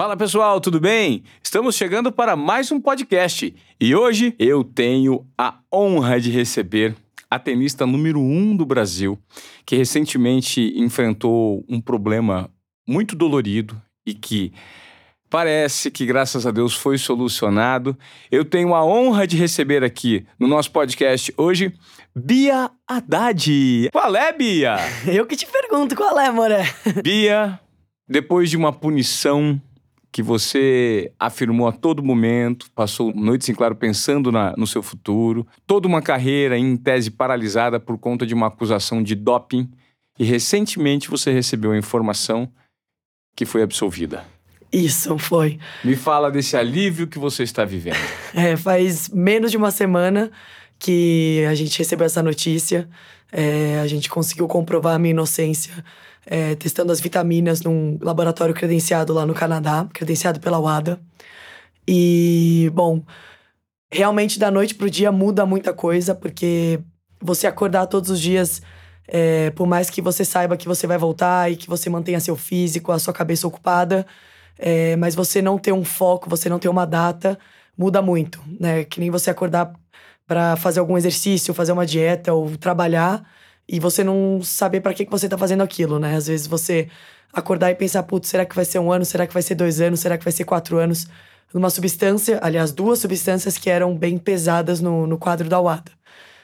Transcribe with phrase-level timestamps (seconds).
[0.00, 1.22] Fala pessoal, tudo bem?
[1.42, 6.96] Estamos chegando para mais um podcast e hoje eu tenho a honra de receber
[7.30, 9.18] a tenista número um do Brasil,
[9.66, 12.48] que recentemente enfrentou um problema
[12.88, 14.54] muito dolorido e que
[15.28, 17.94] parece que, graças a Deus, foi solucionado.
[18.30, 21.74] Eu tenho a honra de receber aqui no nosso podcast hoje
[22.16, 23.90] Bia Haddad.
[23.92, 24.76] Qual é, Bia?
[25.06, 26.64] Eu que te pergunto qual é, Moré.
[27.04, 27.60] Bia,
[28.08, 29.60] depois de uma punição
[30.12, 35.46] que você afirmou a todo momento, passou noites em claro pensando na, no seu futuro,
[35.66, 39.70] toda uma carreira em tese paralisada por conta de uma acusação de doping,
[40.18, 42.50] e recentemente você recebeu a informação
[43.36, 44.24] que foi absolvida.
[44.72, 45.58] Isso, foi.
[45.84, 47.96] Me fala desse alívio que você está vivendo.
[48.34, 50.30] É, faz menos de uma semana
[50.78, 52.88] que a gente recebeu essa notícia.
[53.32, 55.84] É, a gente conseguiu comprovar a minha inocência
[56.26, 61.00] é, testando as vitaminas num laboratório credenciado lá no Canadá, credenciado pela WADA.
[61.86, 63.02] E, bom,
[63.90, 66.80] realmente da noite pro dia muda muita coisa, porque
[67.20, 68.62] você acordar todos os dias,
[69.08, 72.36] é, por mais que você saiba que você vai voltar e que você mantenha seu
[72.36, 74.06] físico, a sua cabeça ocupada,
[74.58, 77.38] é, mas você não ter um foco, você não ter uma data,
[77.76, 78.84] muda muito, né?
[78.84, 79.72] Que nem você acordar
[80.26, 83.24] para fazer algum exercício, fazer uma dieta ou trabalhar
[83.72, 86.16] e você não saber para que, que você tá fazendo aquilo, né?
[86.16, 86.88] Às vezes você
[87.32, 89.04] acordar e pensar, putz, será que vai ser um ano?
[89.04, 90.00] Será que vai ser dois anos?
[90.00, 91.06] Será que vai ser quatro anos?
[91.54, 95.92] Numa substância, aliás, duas substâncias que eram bem pesadas no, no quadro da UADA.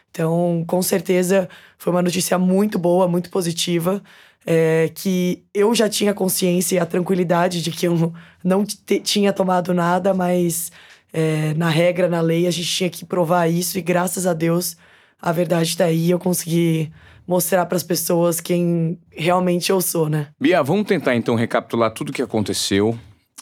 [0.09, 4.01] Então, com certeza, foi uma notícia muito boa, muito positiva
[4.47, 9.75] é, que eu já tinha consciência e a tranquilidade de que eu não tinha tomado
[9.75, 10.71] nada, mas
[11.13, 14.77] é, na regra, na lei, a gente tinha que provar isso e graças a Deus
[15.21, 16.11] a verdade está aí.
[16.11, 16.93] Eu consegui
[17.27, 20.29] mostrar para as pessoas quem realmente eu sou, né?
[20.41, 22.99] Bia, vamos tentar então recapitular tudo o que aconteceu.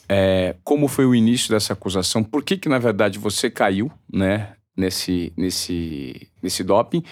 [0.08, 2.22] É, como foi o início dessa acusação?
[2.22, 4.52] Por que que na verdade você caiu, né?
[4.76, 7.04] Nesse, nesse, nesse doping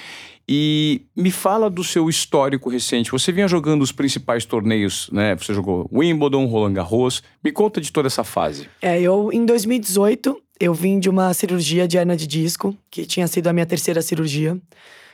[0.49, 3.13] e me fala do seu histórico recente.
[3.13, 5.37] Você vinha jogando os principais torneios, né?
[5.37, 7.23] Você jogou Wimbledon, Roland Garros.
[7.43, 8.69] Me conta de toda essa fase.
[8.81, 13.27] É, eu em 2018 eu vim de uma cirurgia de hernia de disco, que tinha
[13.27, 14.57] sido a minha terceira cirurgia.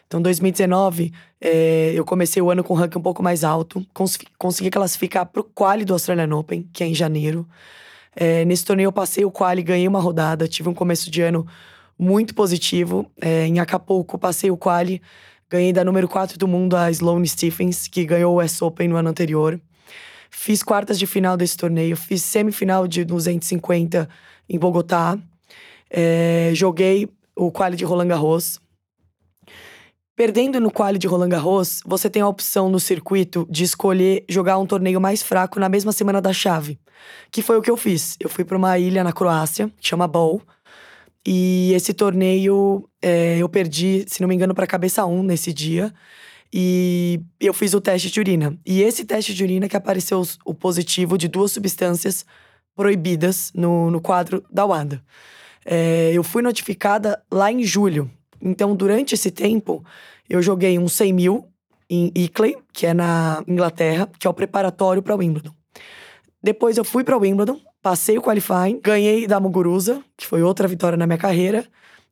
[0.08, 4.18] Então, 2019, é, eu comecei o ano com um ranking um pouco mais alto, cons
[4.38, 7.46] consegui classificar para o quali do Australian Open, que é em janeiro.
[8.16, 11.46] É, nesse torneio eu passei o quali, ganhei uma rodada, tive um começo de ano
[11.98, 13.10] muito positivo.
[13.20, 15.02] É, em Acapulco, passei o quali,
[15.50, 18.96] ganhei da número 4 do mundo, a Sloane Stephens, que ganhou o US Open no
[18.96, 19.60] ano anterior.
[20.30, 24.08] Fiz quartas de final desse torneio, fiz semifinal de 250
[24.48, 25.18] em Bogotá.
[25.90, 28.58] É, joguei o quali de Roland Garros.
[30.18, 34.58] Perdendo no quali de Roland Garros, você tem a opção no circuito de escolher jogar
[34.58, 36.76] um torneio mais fraco na mesma semana da chave.
[37.30, 38.16] Que foi o que eu fiz.
[38.18, 40.42] Eu fui para uma ilha na Croácia, que chama Bol,
[41.24, 45.94] e esse torneio é, eu perdi, se não me engano, para cabeça 1 nesse dia.
[46.52, 48.58] E eu fiz o teste de urina.
[48.66, 52.26] E esse teste de urina que apareceu o positivo de duas substâncias
[52.74, 55.00] proibidas no, no quadro da WADA.
[55.64, 58.10] É, eu fui notificada lá em julho.
[58.40, 59.84] Então, durante esse tempo,
[60.28, 61.48] eu joguei um 100 mil
[61.90, 65.52] em Ickley, que é na Inglaterra, que é o preparatório para Wimbledon.
[66.42, 70.98] Depois eu fui para Wimbledon, Passei o qualifying, ganhei da Muguruza, que foi outra vitória
[70.98, 71.64] na minha carreira.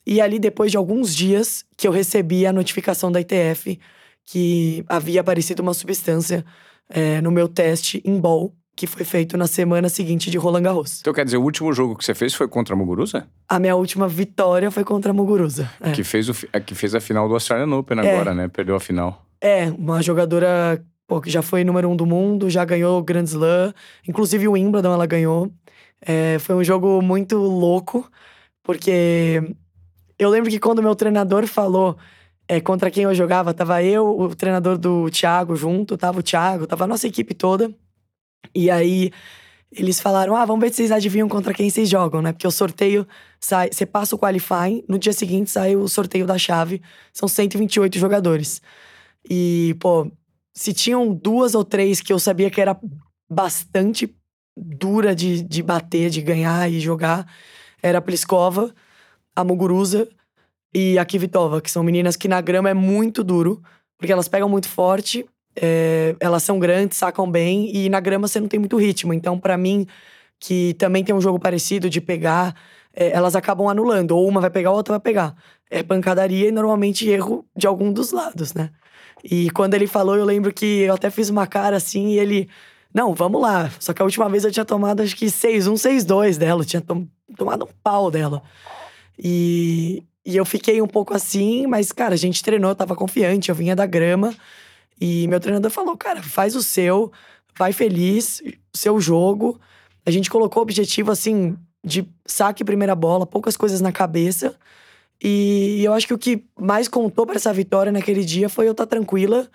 [0.07, 3.79] E ali, depois de alguns dias, que eu recebi a notificação da ITF
[4.25, 6.45] que havia aparecido uma substância
[6.89, 11.01] é, no meu teste em bol, que foi feito na semana seguinte de Roland Garros.
[11.01, 13.27] Então quer dizer, o último jogo que você fez foi contra a Muguruza?
[13.49, 15.71] A minha última vitória foi contra a Muguruza.
[15.81, 15.93] É.
[15.93, 18.13] Que, fez o, que fez a final do Australian Open é.
[18.15, 18.49] agora, né?
[18.49, 19.25] Perdeu a final.
[19.41, 23.25] É, uma jogadora pô, que já foi número um do mundo, já ganhou o Grand
[23.25, 23.73] Slam.
[24.07, 25.51] Inclusive o Wimbledon ela ganhou.
[26.01, 28.11] É, foi um jogo muito louco,
[28.63, 29.43] porque
[30.19, 31.97] eu lembro que quando meu treinador falou
[32.47, 36.67] é, contra quem eu jogava, tava eu, o treinador do Thiago junto, tava o Thiago,
[36.67, 37.73] tava a nossa equipe toda.
[38.55, 39.11] E aí
[39.71, 42.33] eles falaram: ah, vamos ver se vocês adivinham contra quem vocês jogam, né?
[42.33, 43.07] Porque o sorteio
[43.41, 46.83] sai, você passa o qualifying, no dia seguinte sai o sorteio da chave,
[47.13, 48.63] são 128 jogadores.
[49.29, 50.11] E, pô,
[50.55, 52.79] se tinham duas ou três que eu sabia que era
[53.29, 54.15] bastante
[54.57, 57.27] dura de, de bater, de ganhar e jogar,
[57.83, 58.75] era a Pliskova,
[59.35, 60.09] a Muguruza
[60.73, 63.63] e a Kivitova, que são meninas que na grama é muito duro,
[63.99, 65.27] porque elas pegam muito forte,
[65.57, 69.15] é, elas são grandes, sacam bem, e na grama você não tem muito ritmo.
[69.15, 69.87] Então, para mim,
[70.39, 72.55] que também tem um jogo parecido de pegar,
[72.95, 74.13] é, elas acabam anulando.
[74.13, 75.35] Ou uma vai pegar, a outra vai pegar.
[75.71, 78.71] É pancadaria e normalmente erro de algum dos lados, né?
[79.25, 82.49] E quando ele falou, eu lembro que eu até fiz uma cara assim e ele
[82.95, 83.71] Não, vamos lá.
[83.81, 86.63] Só que a última vez eu tinha tomado acho que 6-1, 6-2 dela.
[86.63, 87.07] Eu tinha tom
[87.37, 88.43] tomado um pau dela.
[89.19, 93.49] E, e eu fiquei um pouco assim, mas, cara, a gente treinou, eu tava confiante,
[93.49, 94.35] eu vinha da grama.
[95.01, 97.13] E meu treinador falou, cara, faz o seu,
[97.57, 99.61] vai feliz, seu jogo.
[100.05, 104.55] A gente colocou o objetivo, assim, de saque primeira bola, poucas coisas na cabeça.
[105.23, 108.73] E eu acho que o que mais contou para essa vitória naquele dia foi eu
[108.73, 109.49] estar tá tranquila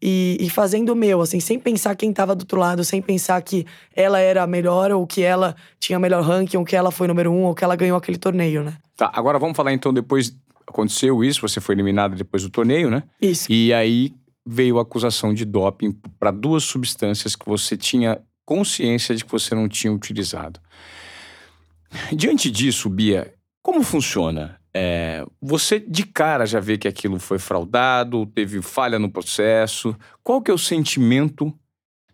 [0.00, 3.40] e, e, fazendo o meu, assim, sem pensar quem tava do outro lado, sem pensar
[3.42, 7.08] que ela era a melhor, ou que ela tinha melhor ranking, ou que ela foi
[7.08, 8.74] número um, ou que ela ganhou aquele torneio, né?
[8.96, 10.34] Tá, agora vamos falar então depois.
[10.68, 13.02] Aconteceu isso, você foi eliminada depois do torneio, né?
[13.20, 13.50] Isso.
[13.50, 14.12] E aí
[14.50, 19.54] veio a acusação de doping para duas substâncias que você tinha consciência de que você
[19.54, 20.58] não tinha utilizado.
[22.16, 24.58] Diante disso, Bia, como funciona?
[24.74, 29.94] É, você de cara já vê que aquilo foi fraudado, teve falha no processo.
[30.22, 31.52] Qual que é o sentimento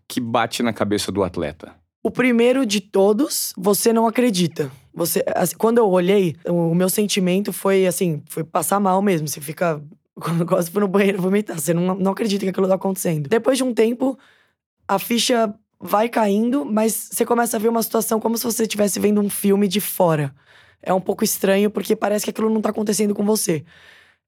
[0.09, 1.75] que bate na cabeça do atleta?
[2.03, 4.71] O primeiro de todos, você não acredita.
[4.93, 9.29] Você, assim, quando eu olhei, o meu sentimento foi assim, foi passar mal mesmo.
[9.29, 9.81] Você fica
[10.21, 13.29] quando gosta de ir no banheiro vomitar, você não, não acredita que aquilo tá acontecendo.
[13.29, 14.19] Depois de um tempo,
[14.87, 18.99] a ficha vai caindo, mas você começa a ver uma situação como se você estivesse
[18.99, 20.35] vendo um filme de fora
[20.85, 23.65] é um pouco estranho porque parece que aquilo não tá acontecendo com você.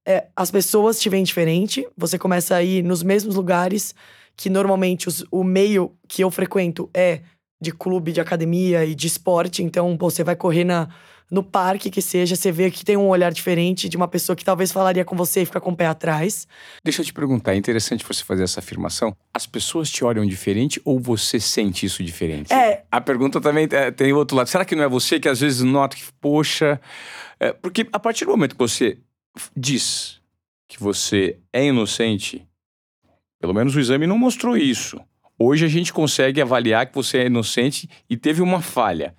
[0.05, 3.93] É, as pessoas te veem diferente, você começa a ir nos mesmos lugares
[4.35, 7.21] que normalmente os, o meio que eu frequento é
[7.61, 9.63] de clube, de academia e de esporte.
[9.63, 10.89] Então, pô, você vai correr na,
[11.29, 14.45] no parque que seja, você vê que tem um olhar diferente de uma pessoa que
[14.45, 16.47] talvez falaria com você e fica com o pé atrás.
[16.83, 19.15] Deixa eu te perguntar, é interessante você fazer essa afirmação.
[19.33, 22.53] As pessoas te olham diferente ou você sente isso diferente?
[22.53, 22.83] É.
[22.89, 24.47] A pergunta também é, tem outro lado.
[24.47, 26.79] Será que não é você que às vezes nota que, poxa.
[27.39, 28.97] É, porque a partir do momento que você
[29.55, 30.21] diz
[30.67, 32.47] que você é inocente,
[33.39, 34.99] pelo menos o exame não mostrou isso.
[35.39, 39.15] Hoje a gente consegue avaliar que você é inocente e teve uma falha.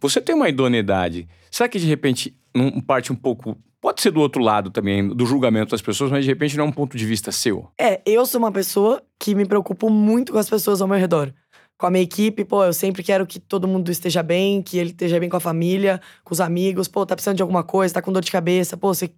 [0.00, 1.28] Você tem uma idoneidade.
[1.50, 3.56] Será que de repente não parte um pouco.
[3.80, 6.68] Pode ser do outro lado também, do julgamento das pessoas, mas de repente não é
[6.68, 7.70] um ponto de vista seu?
[7.78, 11.32] É, eu sou uma pessoa que me preocupo muito com as pessoas ao meu redor.
[11.76, 14.90] Com a minha equipe, pô, eu sempre quero que todo mundo esteja bem, que ele
[14.90, 16.88] esteja bem com a família, com os amigos.
[16.88, 18.76] Pô, tá precisando de alguma coisa, tá com dor de cabeça.
[18.76, 19.10] Pô, você...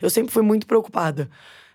[0.00, 1.28] eu sempre fui muito preocupada.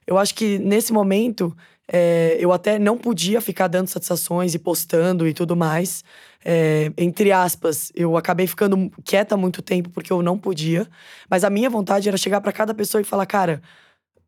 [0.07, 1.53] Eu acho que nesse momento
[1.91, 6.05] é, eu até não podia ficar dando satisfações e postando e tudo mais.
[6.43, 10.87] É, entre aspas, eu acabei ficando quieta muito tempo porque eu não podia.
[11.29, 13.61] Mas a minha vontade era chegar para cada pessoa e falar: cara,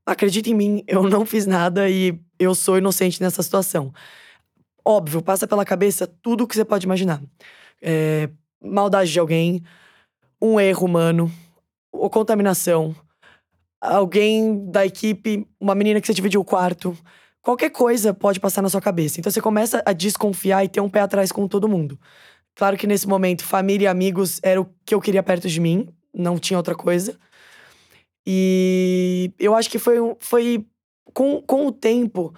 [0.05, 3.93] acredita em mim, eu não fiz nada e eu sou inocente nessa situação.
[4.85, 7.21] Óbvio, passa pela cabeça tudo o que você pode imaginar:
[7.81, 8.29] é,
[8.61, 9.63] maldade de alguém,
[10.41, 11.31] um erro humano,
[11.91, 12.95] ou contaminação,
[13.79, 16.97] alguém da equipe, uma menina que você dividiu o quarto
[17.41, 19.19] qualquer coisa pode passar na sua cabeça.
[19.19, 21.99] Então você começa a desconfiar e ter um pé atrás com todo mundo.
[22.55, 25.87] Claro que nesse momento, família e amigos era o que eu queria perto de mim,
[26.13, 27.17] não tinha outra coisa.
[28.25, 30.65] E eu acho que foi, foi
[31.13, 32.33] com, com o tempo,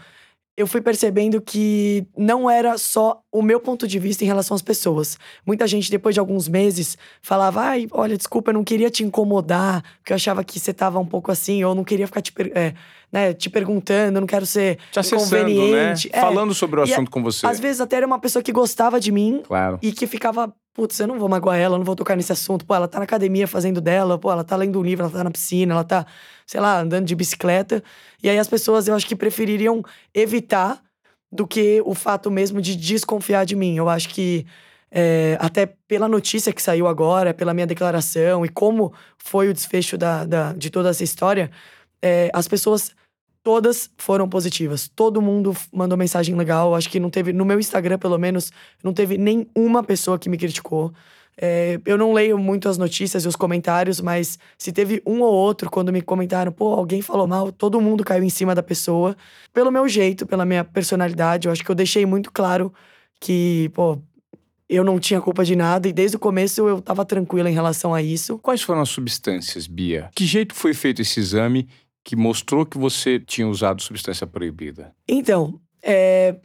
[0.55, 4.61] eu fui percebendo que não era só o meu ponto de vista em relação às
[4.61, 5.17] pessoas.
[5.45, 9.83] Muita gente, depois de alguns meses, falava: ai, olha, desculpa, eu não queria te incomodar,
[9.97, 12.75] porque eu achava que você tava um pouco assim, ou não queria ficar te, é,
[13.13, 16.09] né, te perguntando, eu não quero ser te inconveniente.
[16.11, 16.17] Né?
[16.17, 17.45] É, Falando sobre o assunto com você.
[17.45, 19.77] Às vezes até era uma pessoa que gostava de mim claro.
[19.83, 22.65] e que ficava putz, eu não vou magoar ela, eu não vou tocar nesse assunto.
[22.65, 25.23] Pô, ela tá na academia fazendo dela, pô, ela tá lendo um livro, ela tá
[25.23, 26.07] na piscina, ela tá,
[26.47, 27.83] sei lá, andando de bicicleta.
[28.23, 30.81] E aí as pessoas, eu acho que prefeririam evitar
[31.31, 33.77] do que o fato mesmo de desconfiar de mim.
[33.77, 34.47] Eu acho que
[34.91, 39.95] é, até pela notícia que saiu agora, pela minha declaração e como foi o desfecho
[39.95, 41.51] da, da de toda essa história,
[42.01, 42.91] é, as pessoas
[43.43, 44.87] todas foram positivas.
[44.87, 46.73] Todo mundo mandou mensagem legal.
[46.73, 48.51] Acho que não teve, no meu Instagram, pelo menos,
[48.83, 50.93] não teve nenhuma pessoa que me criticou.
[51.35, 55.33] É, eu não leio muito as notícias e os comentários, mas se teve um ou
[55.33, 59.15] outro quando me comentaram, pô, alguém falou mal, todo mundo caiu em cima da pessoa.
[59.51, 62.71] Pelo meu jeito, pela minha personalidade, eu acho que eu deixei muito claro
[63.19, 63.97] que, pô,
[64.69, 67.93] eu não tinha culpa de nada e desde o começo eu tava tranquila em relação
[67.93, 68.37] a isso.
[68.39, 70.09] Quais foram as substâncias, Bia?
[70.15, 71.67] Que jeito foi feito esse exame
[72.03, 74.93] que mostrou que você tinha usado substância proibida?
[75.07, 76.35] Então, é,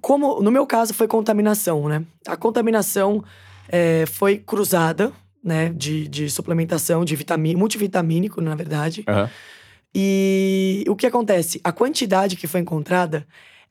[0.00, 2.04] como no meu caso foi contaminação, né?
[2.26, 3.24] A contaminação
[3.68, 5.12] é, foi cruzada,
[5.42, 5.70] né?
[5.70, 9.04] De, de suplementação de vitamina, multivitamínico, na verdade.
[9.08, 9.28] Uhum.
[9.94, 11.60] E o que acontece?
[11.64, 13.26] A quantidade que foi encontrada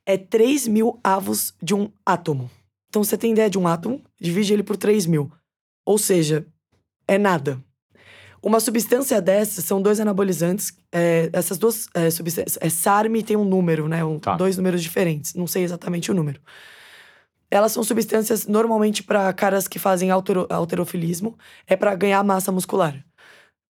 [0.05, 2.49] é 3 mil avos de um átomo.
[2.89, 5.31] Então você tem ideia de um átomo, divide ele por 3 mil.
[5.85, 6.45] Ou seja,
[7.07, 7.63] é nada.
[8.41, 10.73] Uma substância dessas são dois anabolizantes.
[10.91, 12.57] É, essas duas é, substâncias.
[12.61, 14.03] É SARM tem um número, né?
[14.03, 14.35] Um, tá.
[14.35, 15.33] Dois números diferentes.
[15.33, 16.39] Não sei exatamente o número.
[17.51, 21.35] Elas são substâncias normalmente para caras que fazem altero, alterofilismo,
[21.67, 23.03] é para ganhar massa muscular.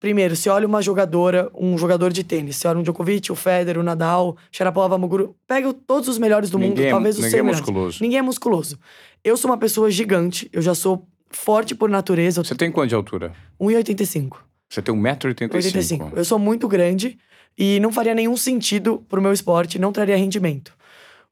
[0.00, 3.78] Primeiro, se olha uma jogadora, um jogador de tênis, se olha um Djokovic, o Federer,
[3.80, 7.28] o Nadal, Sharapova, Muguru, pega todos os melhores do Ninguém mundo, é- talvez os ninguém
[7.28, 7.60] é 100 melhores.
[7.60, 7.98] musculoso.
[8.02, 8.78] Ninguém é musculoso.
[9.24, 12.94] Eu sou uma pessoa gigante, eu já sou forte por natureza, Você tem quanto de
[12.94, 13.32] altura?
[13.58, 14.44] 1,85.
[14.74, 15.54] Você tem 1,85m.
[15.54, 16.12] 85.
[16.16, 17.16] Eu sou muito grande
[17.56, 20.74] e não faria nenhum sentido pro meu esporte, não traria rendimento.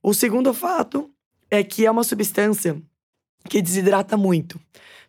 [0.01, 1.11] O segundo fato
[1.51, 2.81] é que é uma substância
[3.49, 4.61] que desidrata muito.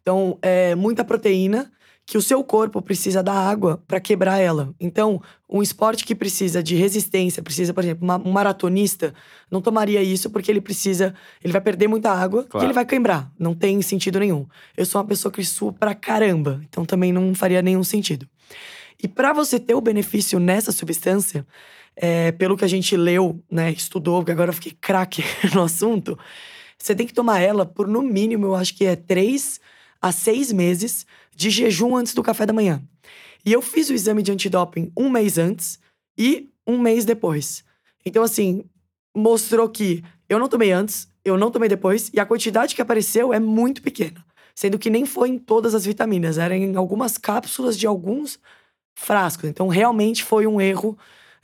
[0.02, 1.72] Então, é muita proteína
[2.06, 4.74] que o seu corpo precisa da água para quebrar ela.
[4.80, 9.14] Então, um esporte que precisa de resistência, precisa, por exemplo, uma- um maratonista
[9.50, 12.64] não tomaria isso porque ele precisa, ele vai perder muita água Claro.
[12.64, 13.32] e ele vai quebrar.
[13.40, 14.46] Não tem sentido nenhum.
[14.76, 18.28] Eu sou uma pessoa que suo pra caramba, então também não faria nenhum sentido.
[19.02, 21.48] E para você ter o benefício nessa substância,
[21.96, 25.24] é, pelo que a gente leu, né, estudou, porque agora eu fiquei craque
[25.56, 26.18] no assunto,
[26.78, 29.62] você tem que tomar ela por no mínimo, eu acho que é três
[30.04, 32.84] a seis meses de jejum antes do café da manhã.
[33.46, 35.80] E eu fiz o exame de antidoping um mês antes
[36.18, 37.64] e um mês depois.
[38.06, 38.66] Então, assim,
[39.16, 43.34] mostrou que eu não tomei antes, eu não tomei depois, e a quantidade que apareceu
[43.34, 44.26] é muito pequena.
[44.54, 48.38] Sendo que nem foi em todas as vitaminas, era em algumas cápsulas de alguns
[48.94, 49.50] frascos.
[49.50, 50.98] Então, realmente foi um erro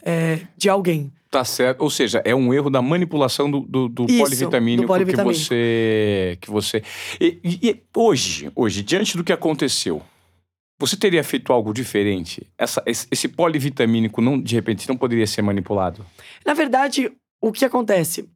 [0.04, 1.14] é, de alguém.
[1.30, 1.82] Tá certo.
[1.82, 5.40] Ou seja, é um erro da manipulação do, do, do Isso, polivitamínico, do polivitamínico.
[5.40, 6.38] que você.
[6.42, 6.84] Que você...
[7.22, 10.02] E, e- hoje, hoje, diante do que aconteceu,
[10.80, 12.48] você teria feito algo diferente?
[12.58, 16.06] Essa, esse, polivitamínico, não, de repente, não poderia ser manipulado?
[16.46, 18.28] Na verdade, o que acontece?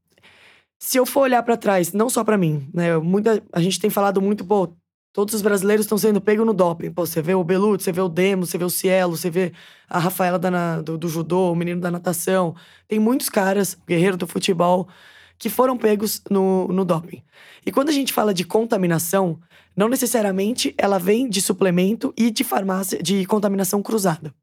[0.78, 2.98] Se eu for olhar pra trás, não só pra mim, né?
[2.98, 4.76] Muita, a gente tem falado muito, pô,
[5.14, 6.92] todos os brasileiros estão sendo pegos no doping.
[6.92, 9.54] Pô, você vê o Beluto, você vê o Demo, você vê o Cielo, você vê
[9.88, 12.56] a Rafaela da do, do judô, o menino da natação.
[12.88, 14.90] Tem muitos caras, guerreiro do futebol,
[15.38, 17.24] que foram pegos no, no doping.
[17.64, 19.40] E quando a gente fala de contaminação,
[19.76, 24.34] não necessariamente ela vem de suplemento e de farmácia, de contaminação cruzada.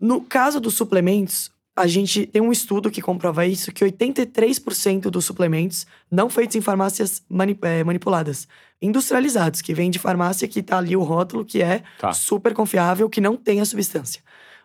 [0.00, 1.50] No caso dos suplementos,
[1.80, 6.60] a gente tem um estudo que comprova isso, que 83% dos suplementos não feitos em
[6.60, 8.46] farmácias mani- eh, manipuladas,
[8.80, 12.12] industrializados, que vem de farmácia que tá ali o rótulo, que é Tá.
[12.12, 14.22] super confiável, que não tem a substância.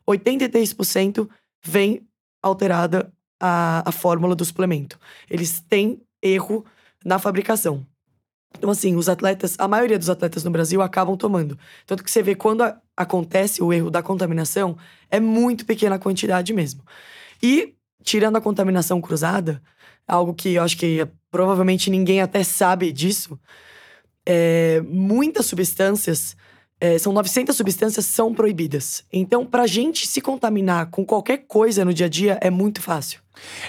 [0.08, 1.30] 83%
[1.64, 2.02] vem
[2.42, 5.00] alterada a, a fórmula do suplemento.
[5.30, 6.66] Eles têm erro
[7.04, 7.86] na fabricação.
[8.58, 11.58] Então, assim, os atletas, a maioria dos atletas no Brasil acabam tomando.
[11.86, 14.78] Tanto que você vê quando a- acontece o erro da contaminação,
[15.10, 16.84] é muito pequena a quantidade mesmo.
[17.42, 17.74] E,
[18.04, 19.62] tirando a contaminação cruzada,
[20.08, 23.40] algo que eu acho que provavelmente ninguém até sabe disso,
[24.26, 26.36] é, muitas substâncias,
[26.80, 29.04] é, são 900 substâncias são proibidas.
[29.12, 33.20] Então, pra gente se contaminar com qualquer coisa no dia a dia é muito fácil.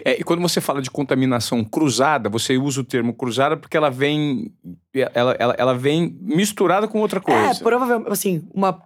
[0.04, 3.90] É, e quando você fala de contaminação cruzada, você usa o termo cruzada porque ela
[3.90, 4.52] vem.
[4.94, 7.50] Ela, ela, ela vem misturada com outra coisa.
[7.50, 8.80] É, provavelmente, assim, uma,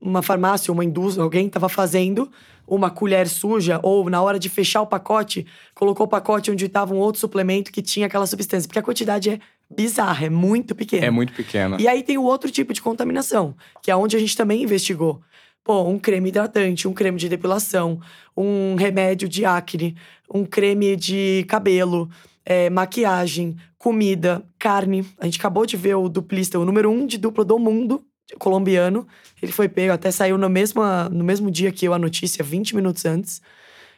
[0.00, 2.30] uma farmácia, uma indústria, alguém tava fazendo
[2.66, 6.94] uma colher suja, ou na hora de fechar o pacote, colocou o pacote onde tava
[6.94, 8.66] um outro suplemento que tinha aquela substância.
[8.66, 9.38] Porque a quantidade é
[9.70, 11.06] bizarra, é muito pequena.
[11.06, 11.76] É muito pequena.
[11.80, 15.20] E aí tem o outro tipo de contaminação, que é onde a gente também investigou.
[15.62, 18.00] Pô, um creme hidratante, um creme de depilação,
[18.36, 19.96] um remédio de acne,
[20.32, 22.08] um creme de cabelo,
[22.44, 25.04] é, maquiagem, comida, carne.
[25.18, 28.04] A gente acabou de ver o duplista, o número um de dupla do mundo,
[28.38, 29.06] colombiano.
[29.40, 32.74] Ele foi pego, até saiu no mesmo, no mesmo dia que eu a notícia, 20
[32.74, 33.40] minutos antes.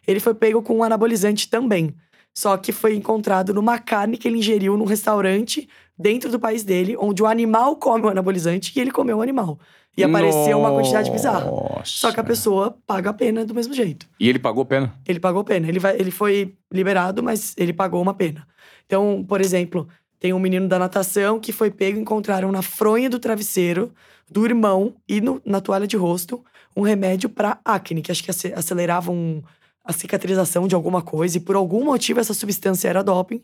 [0.06, 1.94] Ele foi pego com um anabolizante também.
[2.34, 5.68] Só que foi encontrado numa carne que ele ingeriu num restaurante
[5.98, 9.58] dentro do país dele, onde o animal come o anabolizante e ele comeu o animal.
[9.96, 11.50] E apareceu uma quantidade bizarra.
[11.50, 11.82] Nossa.
[11.84, 14.06] Só que a pessoa paga a pena do mesmo jeito.
[14.20, 14.94] E ele pagou pena?
[15.04, 15.68] Ele pagou pena.
[15.68, 18.46] Ele, vai, ele foi liberado, mas ele pagou uma pena.
[18.86, 19.88] Então, por exemplo,
[20.20, 23.92] tem um menino da natação que foi pego e encontraram na fronha do travesseiro
[24.30, 26.44] do irmão e no- na toalha de rosto
[26.76, 29.42] um remédio para acne, que acho que ace- acelerava um-
[29.84, 31.38] a cicatrização de alguma coisa.
[31.38, 33.42] E por algum motivo essa substância era doping.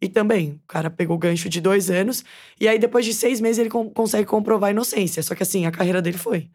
[0.00, 2.22] E também, o cara pegou gancho de dois anos.
[2.60, 5.22] E aí, depois de seis meses, ele con- consegue comprovar a inocência.
[5.22, 6.50] Só que assim, a carreira dele foi.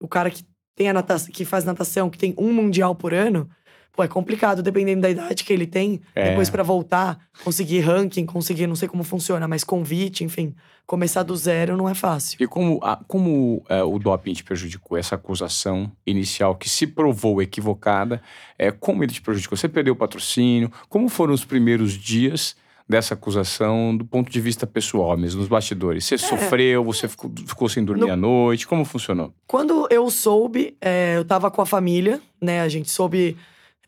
[0.00, 0.44] O cara que
[0.76, 3.50] tem a natação, que faz natação, que tem um mundial por ano,
[3.96, 6.00] pô, é complicado, dependendo da idade que ele tem.
[6.14, 6.28] É.
[6.30, 10.54] Depois pra voltar, conseguir ranking, conseguir, não sei como funciona, mas convite, enfim,
[10.86, 12.36] começar do zero não é fácil.
[12.40, 17.40] E como, a- como é, o doping te prejudicou, essa acusação inicial que se provou
[17.42, 18.20] equivocada,
[18.58, 19.56] é, como ele te prejudicou?
[19.56, 20.70] Você perdeu o patrocínio?
[20.88, 22.54] Como foram os primeiros dias
[22.88, 26.04] dessa acusação do ponto de vista pessoal mesmo, nos bastidores?
[26.04, 28.06] Você sofreu, você ficou, ficou sem dormir É.
[28.08, 28.64] No- à noite?
[28.66, 29.32] Como funcionou?
[29.48, 32.60] Quando eu soube, é, eu tava com a família, né?
[32.60, 33.36] A gente soube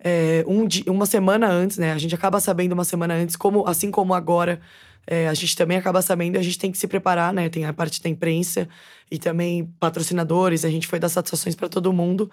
[0.01, 1.93] é, um di- uma semana antes, né?
[1.93, 4.61] A gente acaba sabendo uma semana antes, como, assim como agora
[5.07, 7.49] é, a gente também acaba sabendo, a gente tem que se preparar, né?
[7.49, 8.69] Tem a parte da imprensa
[9.11, 12.31] e também patrocinadores, a gente foi dar satisfações para todo mundo.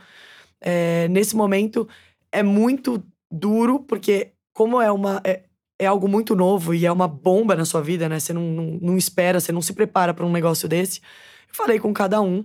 [0.62, 1.88] É, nesse momento
[2.31, 5.22] é muito duro, porque como é uma.
[5.24, 5.43] É,
[5.79, 8.19] é, algo muito novo e é uma bomba na sua vida, né?
[8.19, 11.01] Você não, não, não espera, você não se prepara para um negócio desse.
[11.50, 12.43] Eu falei com cada um.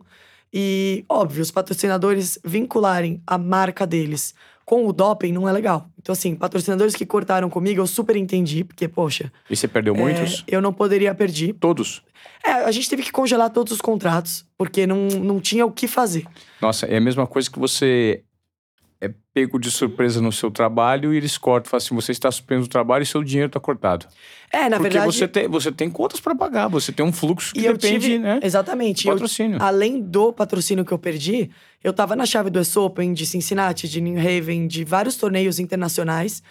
[0.53, 4.35] E, óbvio, os patrocinadores vincularem a marca deles
[4.71, 5.91] com o doping não é legal.
[5.99, 9.33] Então, assim, patrocinadores que cortaram comigo, eu super entendi, porque, poxa.
[9.51, 10.45] E você perdeu muitos?
[10.47, 11.55] É, eu não poderia perder.
[11.55, 12.05] Todos?
[12.47, 15.89] É, a gente teve que congelar todos os contratos, porque não, não tinha o que
[15.89, 16.25] fazer.
[16.63, 18.23] Nossa, é a mesma coisa que você
[19.41, 22.69] pego de surpresa no seu trabalho e eles cortam, falam assim, você está suspenso do
[22.69, 24.07] trabalho e seu dinheiro está cortado.
[24.53, 25.07] É, na Porque verdade...
[25.07, 28.41] você tem, você tem contas para pagar, você tem um fluxo que depende, tive, né?
[28.43, 29.05] Exatamente.
[29.05, 29.57] do patrocínio.
[29.57, 31.51] Eu, além do patrocínio que eu perdi,
[31.83, 35.59] eu tava na chave do US Open, de Cincinnati, de New Haven, de vários torneios
[35.59, 36.43] internacionais,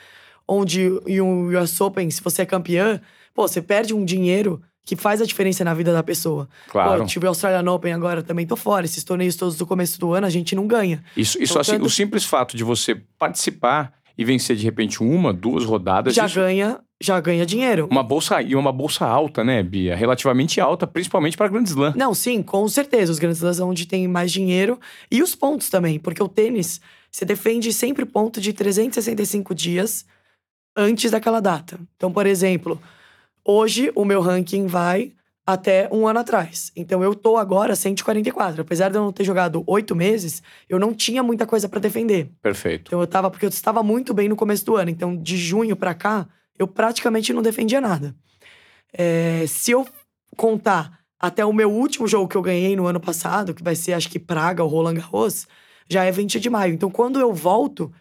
[0.47, 0.89] onde
[1.21, 2.99] um US Open, se você é campeã,
[3.33, 6.49] pô, você perde um dinheiro que faz a diferença na vida da pessoa.
[6.67, 7.01] Claro.
[7.01, 8.85] Pô, tive o Australian Open agora, também tô fora.
[8.87, 11.03] Esses torneios todos do começo do ano, a gente não ganha.
[11.15, 15.03] Isso, isso Então, assim, tanto- o simples fato de você participar e vencer de repente
[15.03, 17.87] uma, duas rodadas, Já isso- ganha, já ganha dinheiro.
[17.91, 19.95] uma bolsa e uma bolsa alta, né, Bia?
[19.95, 21.93] Relativamente alta, principalmente para Grand Slam.
[21.95, 23.11] Não, sim, com certeza.
[23.11, 24.79] Os grandes lãs é onde tem mais dinheiro.
[25.11, 26.81] E os pontos também, porque o tênis,
[27.11, 30.03] você defende sempre ponto de 365 dias
[30.75, 31.79] antes daquela data.
[31.95, 32.81] Então, por exemplo,
[33.43, 35.13] hoje o meu ranking vai
[35.45, 36.71] até um ano atrás.
[36.75, 38.61] Então, eu tô agora 144.
[38.61, 42.29] Apesar de eu não ter jogado oito meses, eu não tinha muita coisa pra defender.
[42.41, 42.89] Perfeito.
[42.89, 44.91] Então, eu tava, porque eu estava muito bem no começo do ano.
[44.91, 46.27] Então, de junho pra cá,
[46.57, 48.15] eu praticamente não defendia nada.
[48.93, 49.87] É, se eu
[50.37, 53.93] contar até o meu último jogo que eu ganhei no ano passado, que vai ser,
[53.93, 55.47] acho que Praga ou Roland Garros,
[55.89, 56.73] já é 20 de maio.
[56.73, 57.91] Então, quando eu volto,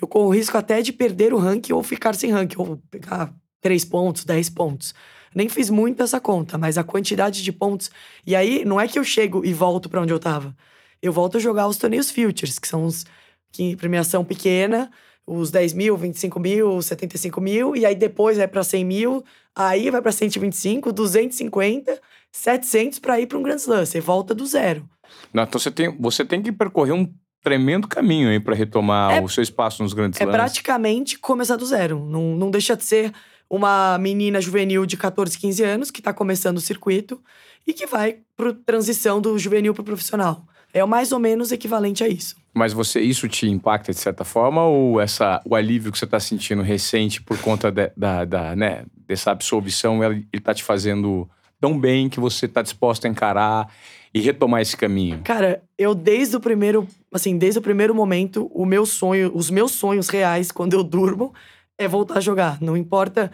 [0.00, 3.32] eu corro risco até de perder o ranking ou ficar sem ranking, ou pegar
[3.64, 4.94] 3 pontos, 10 pontos.
[5.34, 7.90] Nem fiz muito essa conta, mas a quantidade de pontos.
[8.26, 10.54] E aí, não é que eu chego e volto pra onde eu tava.
[11.02, 13.04] Eu volto a jogar os torneios Futures, que são os
[13.50, 14.90] que premiação pequena,
[15.26, 19.24] os 10 mil, 25 mil, 75 mil, e aí depois vai pra 100 mil,
[19.56, 21.98] aí vai pra 125, 250,
[22.30, 23.86] 700 pra ir pra um Grand Slam.
[23.86, 24.86] Você volta do zero.
[25.32, 27.10] Não, então você tem, você tem que percorrer um
[27.42, 30.36] tremendo caminho aí para retomar É- o seu espaço nos grandes É slams.
[30.36, 32.04] praticamente começar do zero.
[32.04, 33.12] Não, não deixa de ser
[33.48, 37.20] uma menina juvenil de 14, 15 anos que tá começando o circuito
[37.66, 40.44] e que vai pro transição do juvenil pro profissional.
[40.72, 42.34] É mais ou menos equivalente a isso.
[42.52, 46.18] Mas você isso te impacta de certa forma ou essa o alívio que você está
[46.18, 51.28] sentindo recente por conta de- da, da, né, dessa absolvição ele, ele tá te fazendo
[51.60, 53.72] tão bem que você tá disposto a encarar
[54.12, 55.20] e retomar esse caminho?
[55.24, 59.72] Cara, eu desde o primeiro, assim, desde o primeiro momento, o meu sonho, os meus
[59.72, 61.32] sonhos reais quando eu durmo
[61.78, 62.60] é voltar a jogar.
[62.60, 63.30] Não importa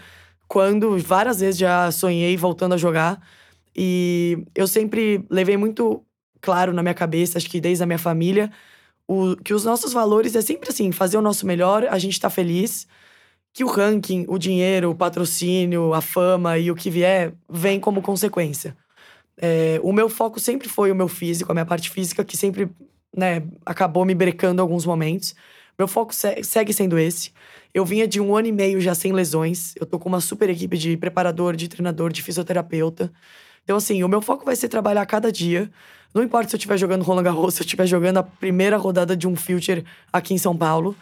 [0.48, 3.20] quando, várias vezes já sonhei voltando a jogar.
[3.74, 6.04] E eu sempre levei muito
[6.40, 8.50] claro na minha cabeça, acho que desde a minha família,
[9.06, 12.30] o, que os nossos valores é sempre assim, fazer o nosso melhor, a gente tá
[12.30, 12.86] feliz,
[13.52, 18.02] que o ranking, o dinheiro, o patrocínio, a fama e o que vier vem como
[18.02, 18.76] consequência.
[19.36, 22.70] É, o meu foco sempre foi o meu físico, a minha parte física, que sempre
[23.16, 25.34] né, acabou me brecando em alguns momentos.
[25.80, 27.32] Meu foco se- segue sendo esse.
[27.72, 29.72] Eu vinha de um ano e meio já sem lesões.
[29.80, 33.10] Eu tô com uma super equipe de preparador, de treinador, de fisioterapeuta.
[33.64, 35.70] Então, assim, o meu foco vai ser trabalhar cada dia.
[36.12, 39.16] Não importa se eu estiver jogando Roland Garros, se eu estiver jogando a primeira rodada
[39.16, 40.94] de um Future aqui em São Paulo.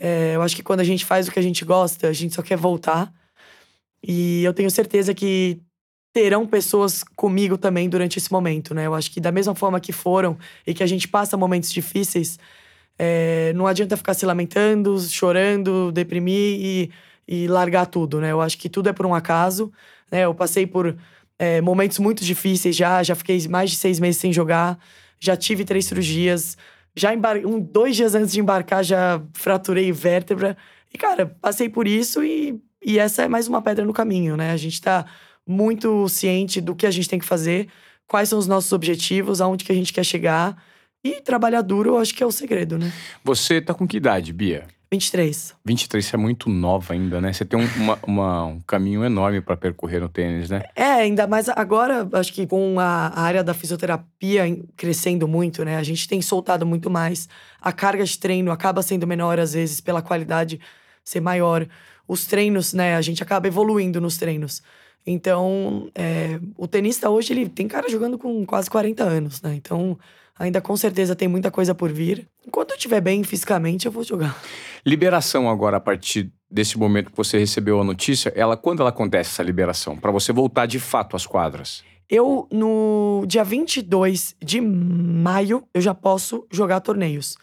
[0.00, 2.34] É, eu acho que quando a gente faz o que a gente gosta, a gente
[2.34, 3.12] só quer voltar.
[4.02, 5.60] E eu tenho certeza que
[6.12, 8.86] terão pessoas comigo também durante esse momento, né?
[8.86, 12.36] Eu acho que da mesma forma que foram e que a gente passa momentos difíceis,
[12.98, 16.90] é, não adianta ficar se lamentando, chorando, deprimir e,
[17.26, 18.32] e largar tudo, né?
[18.32, 19.72] Eu acho que tudo é por um acaso,
[20.10, 20.24] né?
[20.24, 20.96] Eu passei por
[21.38, 24.78] é, momentos muito difíceis já, já fiquei mais de seis meses sem jogar,
[25.18, 26.56] já tive três cirurgias,
[26.94, 27.38] já embar...
[27.38, 30.56] um, dois dias antes de embarcar já fraturei vértebra.
[30.92, 34.52] E, cara, passei por isso e, e essa é mais uma pedra no caminho, né?
[34.52, 35.04] A gente tá
[35.46, 37.68] muito ciente do que a gente tem que fazer,
[38.06, 40.56] quais são os nossos objetivos, aonde que a gente quer chegar.
[41.04, 42.90] E trabalhar duro, eu acho que é o segredo, né?
[43.22, 44.66] Você tá com que idade, Bia?
[44.90, 45.54] 23.
[45.64, 47.32] 23, você é muito nova ainda, né?
[47.32, 50.62] Você tem um, uma- uma- um caminho enorme para percorrer no tênis, né?
[50.74, 54.44] É, ainda mais agora, acho que com a a área da fisioterapia
[54.76, 55.76] crescendo muito, né?
[55.76, 57.28] A gente tem soltado muito mais.
[57.60, 60.58] A carga de treino acaba sendo menor, às vezes, pela qualidade
[61.04, 61.66] ser maior.
[62.08, 62.94] Os treinos, né?
[62.96, 64.62] A gente acaba evoluindo nos treinos.
[65.06, 69.54] Então, é, o tenista hoje, ele tem cara jogando com quase 40 anos, né?
[69.56, 69.98] Então,
[70.38, 72.26] ainda com certeza tem muita coisa por vir.
[72.46, 74.40] Enquanto eu estiver bem fisicamente, eu vou jogar.
[74.84, 79.30] Liberação agora, a partir desse momento que você recebeu a notícia, ela quando ela acontece
[79.30, 79.96] essa liberação?
[79.96, 81.82] para você voltar de fato às quadras?
[82.08, 87.36] Eu, no dia 22 de maio, eu já posso jogar torneios.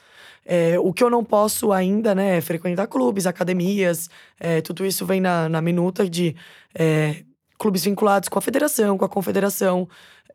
[0.45, 5.05] É, o que eu não posso ainda, né, é frequentar clubes, academias, é, tudo isso
[5.05, 6.35] vem na, na minuta de
[6.73, 7.23] é,
[7.57, 9.87] clubes vinculados com a federação, com a confederação,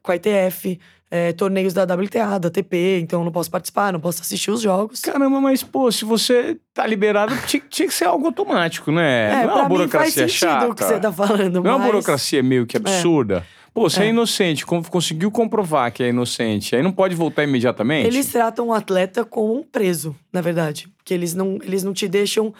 [0.03, 0.79] com a ITF,
[1.11, 5.01] é, torneios da WTA, da TP, então não posso participar, não posso assistir os jogos.
[5.01, 9.43] Caramba, mas pô, se você tá liberado, tinha, tinha que ser algo automático, né?
[9.43, 10.69] É, não é uma burocracia faz chata.
[10.69, 11.73] o que você tá falando, Não mas...
[11.73, 13.47] é uma burocracia meio que absurda.
[13.73, 14.09] Pô, você é, É.
[14.09, 18.07] inocente, con- conseguiu comprovar que é inocente, aí não pode voltar imediatamente?
[18.07, 20.89] Eles tratam o atleta como um preso, na verdade.
[21.05, 22.55] Que eles não, eles não te deixam.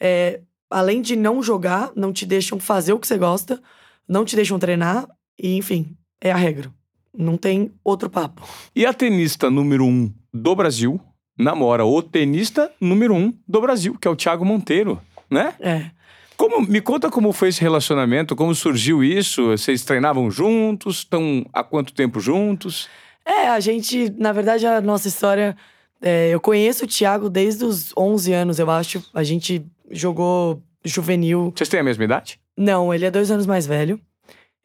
[0.00, 3.60] é, além de não jogar, não te deixam fazer o que você gosta,
[4.08, 6.70] não te deixam treinar, e enfim, é a regra.
[7.16, 8.48] Não tem outro papo.
[8.74, 11.00] E a tenista número um do Brasil
[11.36, 15.54] namora o tenista número um do Brasil, que é o Thiago Monteiro, né?
[15.58, 15.90] É.
[16.36, 19.48] Como, me conta como foi esse relacionamento, como surgiu isso?
[19.48, 20.98] Vocês treinavam juntos?
[20.98, 22.88] Estão há quanto tempo juntos?
[23.26, 25.56] É, a gente, na verdade, a nossa história.
[26.00, 29.04] é, eu conheço o Thiago desde os 11 anos, eu acho.
[29.12, 31.52] A gente jogou juvenil.
[31.54, 32.40] Vocês têm a mesma idade?
[32.56, 34.00] Não, ele é dois anos mais velho.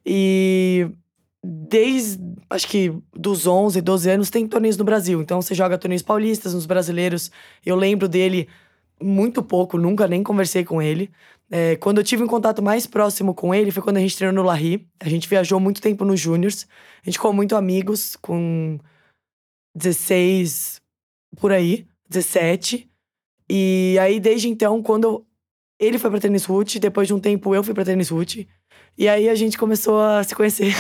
[0.06, 0.88] E
[1.46, 5.22] desde, acho que dos 11, 12 anos, tem torneios no Brasil.
[5.22, 7.32] Então você joga torneios paulistas, nos brasileiros.
[7.66, 8.48] Eu lembro dele
[9.02, 11.12] muito pouco, nunca nem conversei com ele.
[11.52, 14.44] É, quando eu tive um contato mais próximo com ele foi quando a gente treinou
[14.44, 14.88] no Larry.
[15.00, 16.68] A gente viajou muito tempo nos Júniors.
[17.04, 18.80] A gente ficou muito amigos com
[19.76, 20.82] 16,
[21.40, 22.90] por aí, 17.
[23.48, 25.24] E aí, desde então, quando
[25.80, 28.48] ele foi pra Tênis Root, depois de um tempo eu fui pra Tênis Root.
[28.98, 30.74] E aí a gente começou a se conhecer.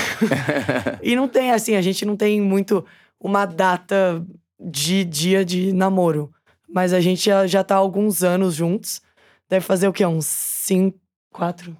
[1.04, 2.86] e não tem, assim, a gente não tem muito
[3.20, 4.26] uma data
[4.60, 6.32] de dia de namoro.
[6.68, 9.02] Mas a gente já, já tá há alguns anos juntos.
[9.50, 10.06] Deve fazer o quê?
[10.06, 10.98] Uns cinco,
[11.32, 11.76] quatro?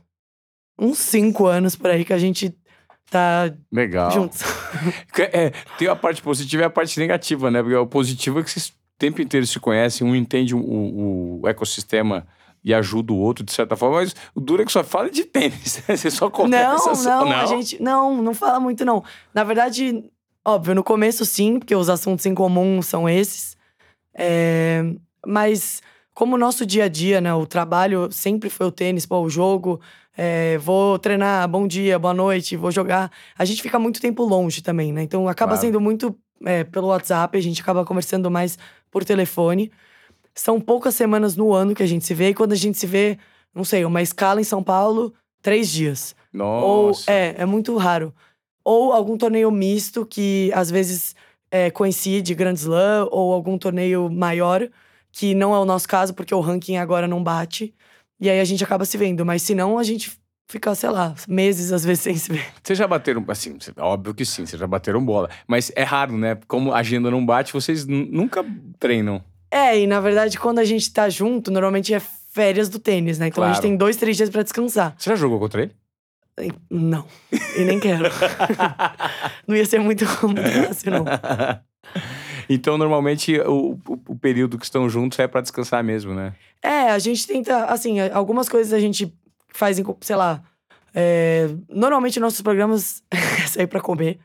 [0.80, 2.54] Uns cinco anos por aí que a gente
[3.10, 4.12] tá Legal.
[4.12, 4.42] juntos.
[5.18, 7.62] É, tem a parte positiva e a parte negativa, né?
[7.62, 11.42] Porque o positivo é que vocês o tempo inteiro se conhecem, um entende o, o-
[11.42, 12.28] o ecossistema
[12.66, 15.24] e ajuda o outro de certa forma, mas o duro é que só fala de
[15.24, 15.84] tênis.
[15.88, 15.96] né?
[15.96, 17.24] Você só conversa Não, só.
[17.26, 17.82] não, a gente.
[17.82, 19.04] Não, não fala muito, não.
[19.34, 20.04] Na verdade,
[20.44, 23.56] óbvio, no começo sim, porque os assuntos em comum são esses.
[24.14, 24.84] É,
[25.26, 25.82] mas
[26.14, 27.34] como o nosso dia a dia, né?
[27.34, 29.80] O trabalho sempre foi o tênis, pô, o jogo.
[30.18, 33.12] é, vou treinar, bom dia, boa noite, vou jogar.
[33.38, 35.04] A gente fica muito tempo longe também, né?
[35.04, 35.62] Então acaba Claro.
[35.68, 38.58] sendo muito é, pelo WhatsApp, a gente acaba conversando mais
[38.90, 39.70] por telefone.
[40.36, 42.86] São poucas semanas no ano que a gente se vê, e quando a gente se
[42.86, 43.18] vê,
[43.54, 46.16] não sei, uma escala em São Paulo, três dias.
[46.34, 47.10] Ou Nossa.
[47.10, 48.14] é, é muito raro.
[48.64, 51.16] Ou algum torneio misto que às vezes
[51.50, 54.68] é, coincide Grand Slam ou algum torneio maior,
[55.12, 57.74] que não é o nosso caso, porque o ranking agora não bate.
[58.20, 59.26] E aí a gente acaba se vendo.
[59.26, 60.12] Mas se não, a gente
[60.50, 62.46] fica, sei lá, meses às vezes sem se ver.
[62.62, 65.30] Vocês já bateram, assim, óbvio que sim, vocês já bateram bola.
[65.48, 66.38] Mas é raro, né?
[66.48, 68.44] Como a agenda não bate, vocês nu- nunca
[68.80, 69.24] treinam.
[69.56, 73.28] É, e na verdade, quando a gente tá junto, normalmente é férias do tênis, né?
[73.28, 73.68] Então a gente Claro.
[73.70, 74.94] tem dois, três dias pra descansar.
[74.98, 75.72] Você já jogou contra ele?
[76.70, 77.06] Não.
[77.58, 78.04] E nem quero.
[79.48, 81.06] não ia ser muito, muito fácil, não.
[82.50, 86.34] então, normalmente, o, o- o período que estão juntos é pra descansar mesmo, né?
[86.62, 89.14] É, a gente tenta, assim, algumas coisas a gente
[89.54, 90.44] faz em, sei lá.
[90.94, 94.20] é, normalmente nossos programas é sair pra comer.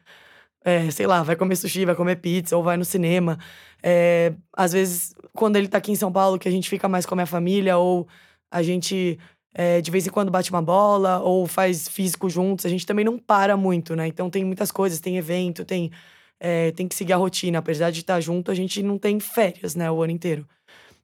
[0.64, 3.38] É, sei lá, vai comer sushi, vai comer pizza, ou vai no cinema.
[3.82, 7.06] É, às vezes, quando ele tá aqui em São Paulo, que a gente fica mais
[7.06, 8.06] com a minha família, ou
[8.50, 9.18] a gente
[9.54, 13.04] é, de vez em quando bate uma bola, ou faz físico juntos, a gente também
[13.04, 14.06] não para muito, né?
[14.06, 15.90] Então tem muitas coisas, tem evento, tem,
[16.38, 17.58] é, tem que seguir a rotina.
[17.58, 20.46] Apesar de estar junto, a gente não tem férias, né, o ano inteiro.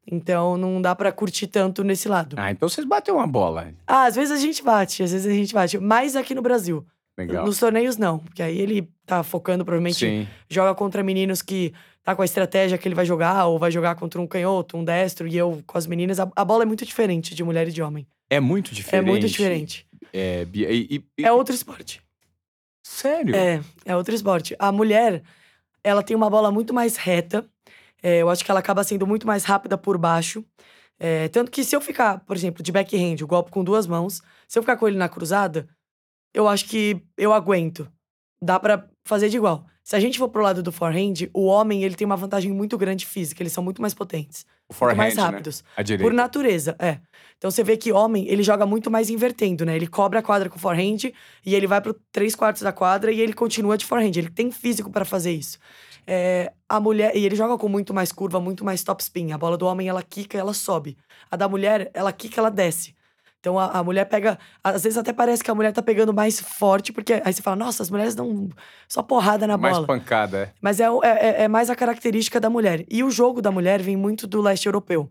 [0.08, 2.36] Então não dá pra curtir tanto nesse lado.
[2.38, 3.72] Ah, então vocês batem uma bola.
[3.86, 5.78] Ah, às vezes a gente bate, às vezes a gente bate.
[5.78, 6.86] Mais aqui no Brasil.
[7.18, 7.44] Legal.
[7.44, 8.18] Nos torneios, não.
[8.20, 10.28] Porque aí ele tá focando, provavelmente, Sim.
[10.48, 11.72] joga contra meninos que
[12.06, 14.84] tá com a estratégia que ele vai jogar, ou vai jogar contra um canhoto, um
[14.84, 16.20] destro, e eu com as meninas.
[16.20, 18.06] A, a bola é muito diferente de mulher e de homem.
[18.30, 19.04] É muito diferente.
[19.04, 19.86] É muito diferente.
[20.12, 22.00] É, e, e- É outro esporte.
[22.86, 23.34] Sério?
[23.34, 24.54] É, é outro esporte.
[24.56, 25.20] A mulher,
[25.82, 27.44] ela tem uma bola muito mais reta.
[28.00, 30.44] É, eu acho que ela acaba sendo muito mais rápida por baixo.
[31.00, 34.22] É, tanto que se eu ficar, por exemplo, de backhand, o golpe com duas mãos,
[34.46, 35.68] se eu ficar com ele na cruzada,
[36.32, 37.90] eu acho que eu aguento.
[38.40, 39.64] Dá pra fazer de igual.
[39.82, 42.76] Se a gente for pro lado do forehand, o homem ele tem uma vantagem muito
[42.76, 45.22] grande física, eles são muito mais potentes, O forehand, mais né?
[45.22, 45.62] rápidos.
[45.76, 46.02] A direita.
[46.02, 46.98] Por natureza, é.
[47.38, 49.76] Então você vê que homem, ele joga muito mais invertendo, né?
[49.76, 51.12] Ele cobra a quadra com forehand
[51.44, 54.12] e ele vai pro três quartos da quadra e ele continua de forehand.
[54.16, 55.58] Ele tem físico para fazer isso.
[56.04, 59.30] É, a mulher, e ele joga com muito mais curva, muito mais top spin.
[59.32, 60.96] A bola do homem, ela quica, ela sobe.
[61.30, 62.95] A da mulher, ela quica, ela desce.
[63.46, 64.36] Então a, a mulher pega.
[64.62, 67.54] Às vezes até parece que a mulher tá pegando mais forte, porque aí você fala,
[67.54, 68.48] nossa, as mulheres dão
[68.88, 69.86] só porrada na Mais bola.
[69.86, 70.52] pancada, é.
[70.60, 72.84] Mas é, é, é- é mais a característica da mulher.
[72.90, 75.08] E o jogo da mulher vem muito do leste europeu.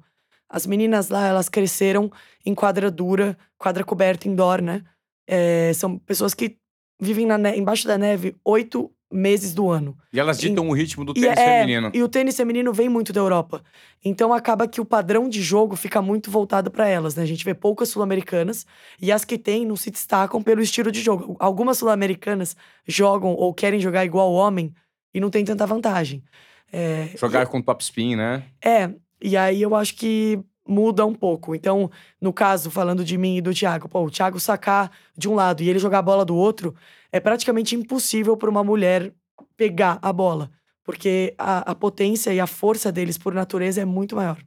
[0.50, 2.12] As meninas lá, elas cresceram
[2.45, 4.84] em quadra dura, quadra coberta indoor, né?
[5.26, 6.58] É, são pessoas que
[7.02, 9.97] vivem na ne- embaixo da neve oito meses do ano.
[10.12, 11.91] E elas ditam o ritmo do E, tênis é, feminino.
[11.93, 13.63] e o tênis feminino vem muito da Europa.
[14.04, 17.23] Então acaba que o padrão de jogo fica muito voltado para elas, né?
[17.23, 18.65] A gente vê poucas sul-americanas
[19.01, 21.36] e as que tem não se destacam pelo estilo de jogo.
[21.39, 22.56] Algumas sul-americanas
[22.88, 24.73] jogam ou querem jogar igual homem
[25.13, 26.23] e não tem tanta vantagem.
[26.71, 28.43] É, Jogar com top spin, né?
[28.63, 28.89] é,
[29.21, 31.54] e aí eu acho que muda um pouco.
[31.56, 35.36] Então, no caso, falando de mim e do Thiago, pô, o Thiago sacar de um
[35.36, 36.75] lado e ele jogar a bola do outro,
[37.15, 39.13] é praticamente impossível para uma mulher
[39.56, 40.51] pegar a bola.
[40.84, 44.38] Porque a, a potência e a força deles, por natureza, é muito maior.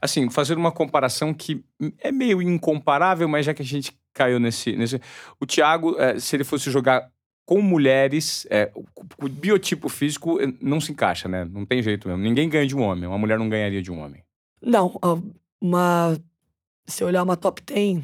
[0.00, 1.64] Assim, fazer uma comparação que
[2.00, 4.74] é meio incomparável, mas já que a gente caiu nesse.
[4.74, 5.00] nesse...
[5.38, 7.08] O Thiago, eh, se ele fosse jogar
[7.46, 11.44] com mulheres, eh, o, biotipo físico eh, não se encaixa, né?
[11.44, 12.24] Não tem jeito mesmo.
[12.24, 13.06] Ninguém ganha de um homem.
[13.06, 14.20] Uma mulher não ganharia de um homem.
[14.60, 14.98] Não,
[15.60, 16.18] uma.
[16.86, 18.02] Se eu olhar uma top 10,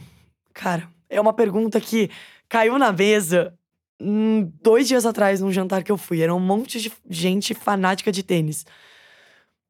[0.55, 2.09] cara, é uma pergunta que
[2.49, 3.55] caiu na mesa
[4.01, 6.21] hum, dois dias atrás num jantar que eu fui.
[6.21, 8.65] Era um monte de gente fanática de tênis.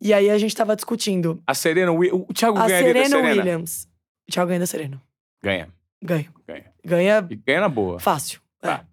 [0.00, 1.42] E aí a gente tava discutindo.
[1.46, 3.42] A Serena, Wi- o Thiago A ganharia da Serena Serena.
[3.42, 3.88] Williams.
[4.30, 5.02] Thiago ganha da Serena.
[5.42, 5.68] Ganha,
[6.02, 6.32] Ganha.
[6.46, 6.64] ganha.
[6.84, 7.98] Ganha E ganha na boa.
[7.98, 8.40] fácil.
[8.60, 8.84] Tá.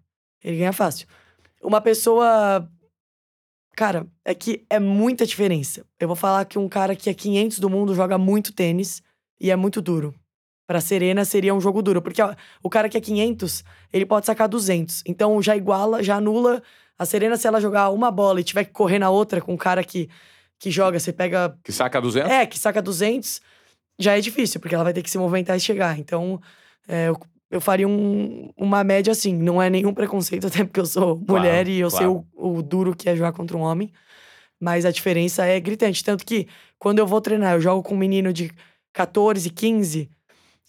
[0.42, 0.48] É.
[0.48, 1.06] Ele ganha fácil.
[1.62, 2.68] Uma pessoa.
[3.76, 5.84] Cara, é que é muita diferença.
[6.00, 9.02] Eu vou falar que um cara que é 500 do mundo joga muito tênis
[9.40, 10.14] e é muito duro.
[10.66, 14.26] Pra Serena seria um jogo duro, porque ó, o cara que é 500, ele pode
[14.26, 15.02] sacar 200.
[15.06, 16.60] Então já iguala, já anula.
[16.98, 19.56] A Serena, se ela jogar uma bola e tiver que correr na outra com um
[19.56, 20.08] cara que,
[20.58, 22.30] que joga, você pega Que saca 200?
[22.30, 23.40] é, que saca 200,
[23.98, 25.98] já é difícil, porque ela vai ter que se movimentar e chegar.
[25.98, 26.40] Então,
[26.88, 29.34] é, eu, eu faria um- uma média assim.
[29.36, 32.26] Não é nenhum preconceito, até porque eu sou mulher e eu sei claro.
[32.34, 33.92] o, o duro que é jogar contra um homem.
[34.58, 36.02] Mas a diferença é gritante.
[36.02, 36.48] Tanto que,
[36.78, 38.50] quando eu vou treinar, eu jogo com um menino de
[38.92, 40.10] 14, 15,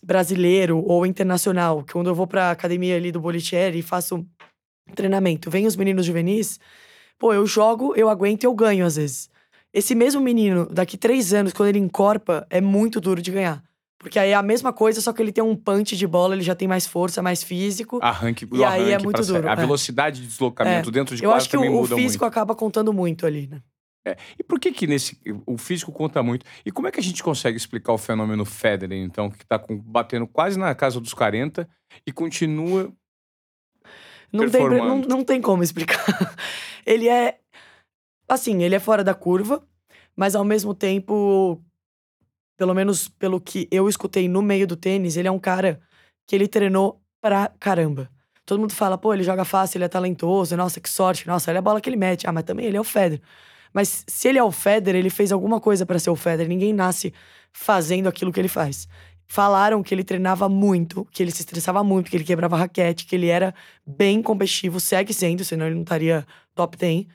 [0.08, 1.84] brasileiro ou internacional.
[1.84, 4.26] que Quando eu vou pra academia ali do Bolitieri e faço
[4.96, 6.60] treinamento, vem os meninos juvenis,
[7.20, 9.30] pô, eu jogo, eu aguento e eu ganho às vezes.
[9.74, 13.62] Esse mesmo menino, daqui três anos, quando ele encorpa, é muito duro de ganhar.
[14.00, 16.44] Porque aí é a mesma coisa, só que ele tem um punch de bola, ele
[16.44, 18.00] já tem mais força, mais físico.
[18.02, 19.56] Arranque, o E aí é muito duro, A é.
[19.56, 22.32] velocidade de deslocamento dentro de eu quadra acho que também o, o muda físico muito.
[22.32, 23.62] acaba contando muito ali, né?
[24.38, 26.46] E por que que nesse o físico conta muito?
[26.66, 29.78] E como é que a gente consegue explicar o fenômeno Federer, então, que tá com-
[29.78, 31.68] batendo quase na casa dos 40
[32.06, 32.92] e continua
[34.32, 36.04] Não tem, não, não tem como explicar.
[36.86, 37.40] ele é.
[38.30, 39.64] Assim, ele é fora da curva,
[40.16, 41.62] mas ao mesmo tempo,
[42.58, 45.80] pelo menos pelo que eu escutei no meio do tênis, ele é um cara
[46.28, 48.10] que ele treinou pra caramba.
[48.46, 51.60] Todo mundo fala, pô, ele joga fácil, ele é talentoso, nossa, que sorte, nossa, olha
[51.60, 52.28] a bola que ele mete.
[52.28, 53.22] Ah, mas também ele é o Federer.
[53.78, 56.50] Mas se ele é o Federer, ele fez alguma coisa pra ser o Federer.
[56.50, 57.14] Ninguém nasce
[57.54, 58.88] fazendo aquilo que ele faz.
[59.28, 63.16] Falaram que ele treinava muito, que ele se estressava muito, que ele quebrava raquete, que
[63.16, 63.54] ele era
[63.86, 67.06] bem competitivo, segue sendo, senão ele não estaria top 10.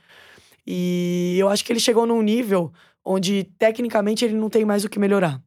[0.65, 2.73] E eu acho que ele chegou num nível
[3.05, 5.43] onde, tecnicamente, ele não tem mais o que melhorar.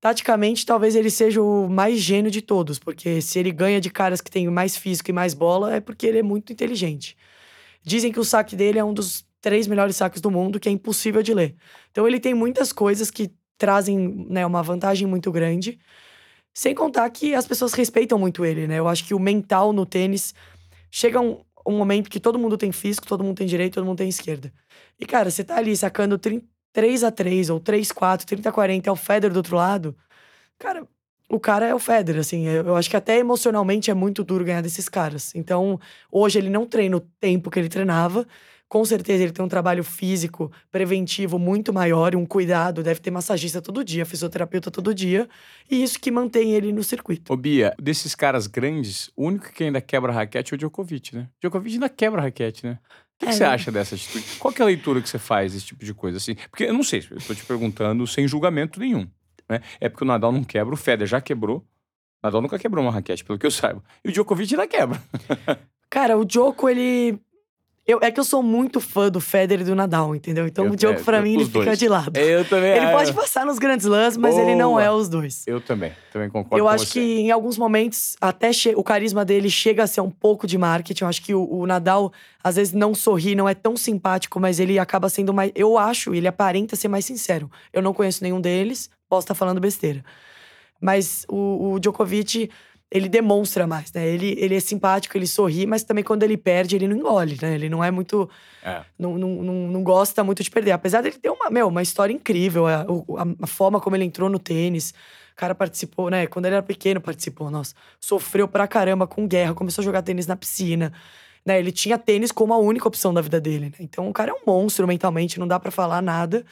[0.00, 4.22] Taticamente, talvez ele seja o mais gênio de todos, porque se ele ganha de caras
[4.22, 7.14] que têm mais físico e mais bola, é porque ele é muito inteligente.
[7.82, 10.72] Dizem que o saque dele é um dos três melhores saques do mundo, que é
[10.72, 11.54] impossível de ler.
[11.90, 15.78] Então ele tem muitas coisas que trazem né, uma vantagem muito grande.
[16.54, 18.78] Sem contar que as pessoas respeitam muito ele, né?
[18.78, 20.34] Eu acho que o mental no tênis
[20.90, 23.98] chega um, um momento que todo mundo tem físico, todo mundo tem direito, todo mundo
[23.98, 24.50] tem esquerda.
[24.98, 28.52] E, cara, você tá ali sacando 30, 3 a 3 ou 3 4 30 a
[28.52, 29.94] 40 é o Federer do outro lado.
[30.58, 30.88] Cara,
[31.28, 32.46] o cara é o Federer, assim.
[32.46, 35.34] Eu acho que até emocionalmente é muito duro ganhar desses caras.
[35.34, 35.78] Então,
[36.10, 38.26] hoje ele não treina o tempo que ele treinava.
[38.74, 42.82] Com certeza ele tem um trabalho físico preventivo muito maior e um cuidado.
[42.82, 45.28] Deve ter massagista todo dia, fisioterapeuta todo dia.
[45.70, 47.32] E isso que mantém ele no circuito.
[47.32, 51.28] Ô, Bia, desses caras grandes, o único que ainda quebra raquete é o Djokovic, né?
[51.40, 52.80] Djokovic ainda quebra raquete, né?
[52.82, 53.50] O que, que É, você né?
[53.50, 54.24] acha dessa atitude?
[54.40, 56.16] Qual que é a leitura que você faz desse tipo de coisa?
[56.16, 59.06] Assim, porque eu não sei, eu tô te perguntando sem julgamento nenhum.
[59.48, 59.60] Né?
[59.80, 61.58] É porque o Nadal não quebra, o Federer já quebrou.
[61.58, 61.64] O
[62.24, 63.84] Nadal nunca quebrou uma raquete, pelo que eu saiba.
[64.04, 65.00] E o Djokovic ainda quebra.
[65.88, 67.20] Cara, o Joko, ele.
[67.86, 70.46] Eu, é que eu sou muito fã do Federer e do Nadal, entendeu?
[70.46, 71.64] Então Eu- o Djokovic, é, pra mim, ele dois.
[71.66, 72.16] fica de lado.
[72.16, 72.70] Eu também.
[72.70, 74.82] Ele ah, pode passar nos grandes lãs, mas ele não Boa.
[74.82, 75.46] é os dois.
[75.46, 76.92] Eu também, também concordo Eu acho você.
[76.94, 81.04] que em alguns momentos, até o carisma dele chega a ser um pouco de marketing.
[81.04, 82.10] Eu acho que o, o Nadal,
[82.42, 85.52] às vezes, não sorri, não é tão simpático, mas ele acaba sendo mais.
[85.54, 87.50] Eu acho, ele aparenta ser mais sincero.
[87.70, 90.02] Eu não conheço nenhum deles, posso estar falando besteira.
[90.80, 92.50] Mas o, o Djokovic,
[92.94, 94.06] ele demonstra mais, né?
[94.06, 97.56] Ele, ele é simpático, ele sorri, mas também quando ele perde, ele não engole, né?
[97.56, 98.30] Ele não é muito
[98.64, 98.82] É.
[98.96, 100.70] não, não, não, não gosta muito de perder.
[100.70, 104.04] Apesar dele ter uma, meu, uma história incrível, a, o- a, a forma como ele
[104.04, 104.94] entrou no tênis.
[105.32, 106.28] O cara participou, né?
[106.28, 107.74] Quando ele era pequeno, participou, nossa.
[107.98, 110.92] Sofreu pra caramba com guerra, começou a jogar tênis na piscina.
[111.44, 111.58] Né?
[111.58, 113.66] Ele tinha tênis como a única opção da vida dele.
[113.66, 113.72] Né?
[113.80, 116.44] Então o cara é um monstro mentalmente, não dá pra falar nada.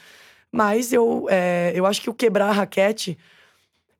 [0.51, 3.17] Mas eu, é, eu acho que o quebrar a raquete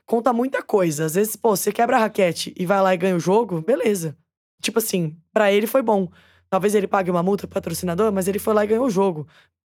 [0.06, 1.06] conta muita coisa.
[1.06, 4.18] Às vezes, pô, você quebra a raquete e vai lá e ganha o jogo, beleza.
[4.62, 6.10] Tipo assim, pra ele foi bom.
[6.50, 9.28] Talvez ele pague uma multa pro patrocinador, mas ele foi lá e ganhou o jogo.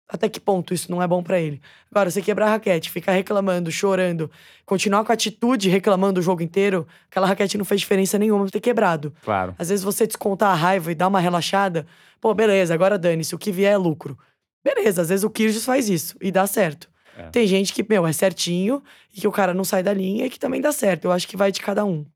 [0.09, 1.61] Até que ponto isso não é bom pra ele?
[1.91, 4.31] Agora, você quebrar a raquete, ficar reclamando, chorando,
[4.65, 8.53] continuar com a atitude reclamando o jogo inteiro, aquela raquete não fez diferença nenhuma pra
[8.53, 9.13] ter quebrado.
[9.23, 9.55] Claro.
[9.59, 11.87] Às vezes você descontar a raiva e dar uma relaxada,
[12.23, 14.19] pô, beleza, agora dane-se, o que vier é lucro.
[14.65, 16.89] Beleza, às vezes o Kyrgios faz isso e dá certo.
[17.19, 17.31] É.
[17.31, 18.83] Tem gente que, meu, é certinho
[19.15, 21.07] e que o cara não sai da linha e que também dá certo.
[21.07, 22.07] Eu acho que vai de cada um.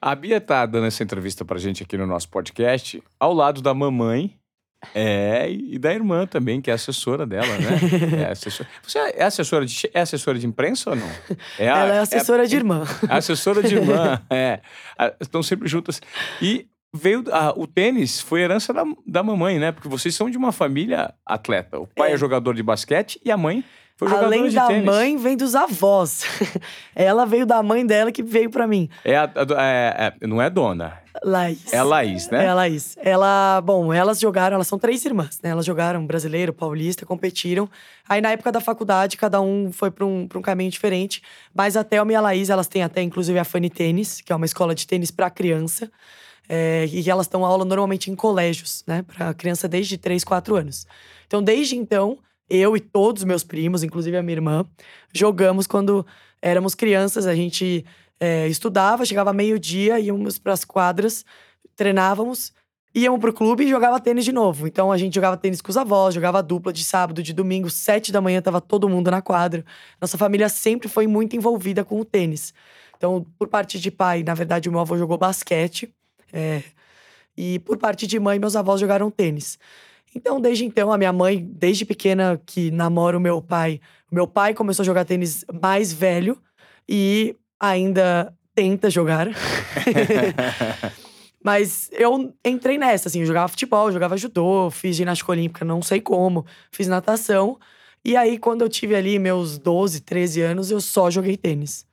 [0.00, 3.72] A Bia tá dando essa entrevista pra gente aqui no nosso podcast, ao lado da
[3.72, 4.34] mamãe.
[4.94, 8.22] É, e da irmã também, que é assessora dela, né?
[8.28, 8.68] É assessora.
[8.86, 11.08] Você é assessora de, é assessora de imprensa ou não?
[11.58, 12.84] É a- Ela é assessora de irmã.
[13.08, 14.60] a assessora de irmã, é.
[15.18, 16.00] Estão sempre juntas.
[16.42, 17.24] E veio.
[17.32, 19.72] a- o tênis foi herança da, da mamãe, né?
[19.72, 21.80] Porque vocês são de uma família atleta.
[21.80, 22.18] O pai é, É.
[22.18, 23.64] jogador de basquete e a mãe
[23.96, 24.84] foi Além da tênis.
[24.84, 26.22] mãe, vem dos avós.
[26.94, 28.88] Ela veio da mãe dela que veio pra mim.
[29.04, 31.00] É a- é- é- não é dona.
[31.24, 31.72] Laís.
[31.72, 32.44] É a Laís, né?
[32.44, 32.94] É a Laís.
[33.00, 35.48] Ela, bom, elas jogaram, elas são três irmãs, né?
[35.48, 37.68] Elas jogaram brasileiro, paulista, competiram.
[38.06, 41.22] Aí na época da faculdade, cada um foi pra um, pra um caminho diferente.
[41.54, 44.36] Mas a Thelma e a Laís, elas têm até inclusive a Funny Tênis, que é
[44.36, 45.90] uma escola de tênis pra criança.
[46.48, 49.02] É, e elas dão aula normalmente em colégios, né?
[49.02, 50.86] Pra criança desde 3, 4 anos.
[51.26, 54.64] Então, desde então, eu e todos os meus primos, inclusive a minha irmã,
[55.12, 56.06] jogamos quando
[56.40, 57.26] éramos crianças.
[57.26, 57.84] A gente
[58.20, 61.24] é, estudava, chegava meio-dia, íamos pras quadras,
[61.74, 62.52] treinávamos,
[62.94, 64.66] íamos pro clube e jogava tênis de novo.
[64.66, 68.12] Então a gente jogava tênis com os avós, jogava dupla de sábado, de domingo, sete
[68.12, 69.64] da manhã, tava todo mundo na quadra.
[70.00, 72.54] Nossa família sempre foi muito envolvida com o tênis.
[72.96, 75.92] Então, por parte de pai, na verdade, o meu avô jogou basquete.
[76.32, 76.62] é,
[77.36, 79.58] e por parte de mãe, meus avós jogaram tênis.
[80.14, 84.26] Então, desde então, a minha mãe, desde pequena que namora o meu pai, o meu
[84.26, 86.38] pai começou a jogar tênis mais velho
[86.88, 89.28] e ainda tenta jogar.
[91.44, 96.00] Mas eu entrei nessa, assim, eu jogava futebol, jogava judô, fiz ginástica olímpica, não sei
[96.00, 97.58] como, fiz natação.
[98.04, 101.86] E aí, quando eu tive ali meus 12, 13 anos, eu só joguei tênis.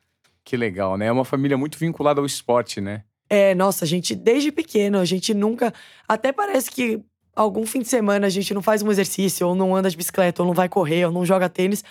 [0.44, 1.08] Que legal, né?
[1.08, 3.04] É uma família muito vinculada ao esporte, né?
[3.30, 5.74] É, nossa, a gente, desde pequeno, a gente nunca.
[6.08, 7.02] Até parece que
[7.36, 10.42] algum fim de semana a gente não faz um exercício, ou não anda de bicicleta,
[10.42, 11.84] ou não vai correr, ou não joga tênis.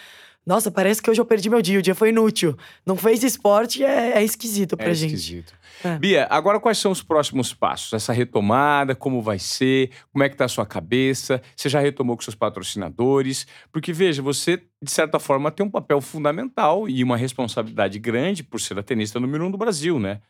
[0.45, 2.57] Nossa, parece que hoje eu perdi meu dia, o dia foi inútil.
[2.85, 5.15] Não fez esporte é, é esquisito pra é gente.
[5.15, 5.55] esquisito.
[5.85, 5.97] É.
[5.99, 7.93] Bia, agora quais são os próximos passos?
[7.93, 9.91] Essa retomada, como vai ser?
[10.13, 11.41] Como é que tá a sua cabeça?
[11.55, 13.47] Você já retomou com seus patrocinadores?
[13.73, 18.61] Porque, veja, você, de certa forma, tem um papel fundamental e uma responsabilidade grande por
[18.61, 20.21] ser a tenista número um do Brasil, né?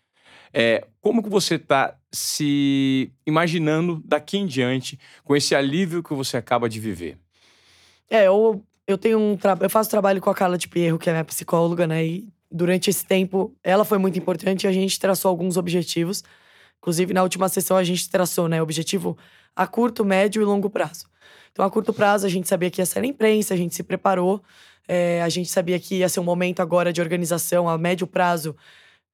[0.52, 6.36] É, como que você está se imaginando daqui em diante com esse alívio que você
[6.36, 7.16] acaba de viver?
[8.10, 11.12] É, eu, eu tenho um eu faço trabalho com a Carla de Pierro, que é
[11.12, 12.04] minha psicóloga, né?
[12.04, 16.22] E durante esse tempo, ela foi muito importante e a gente traçou alguns objetivos.
[16.78, 18.60] Inclusive, na última sessão, a gente traçou, né?
[18.60, 19.16] Objetivo
[19.56, 21.06] a curto, médio e longo prazo.
[21.50, 23.82] Então, a curto prazo, a gente sabia que ia ser na imprensa, a gente se
[23.82, 24.42] preparou.
[24.88, 28.56] É, a gente sabia que ia ser um momento agora de organização a médio prazo,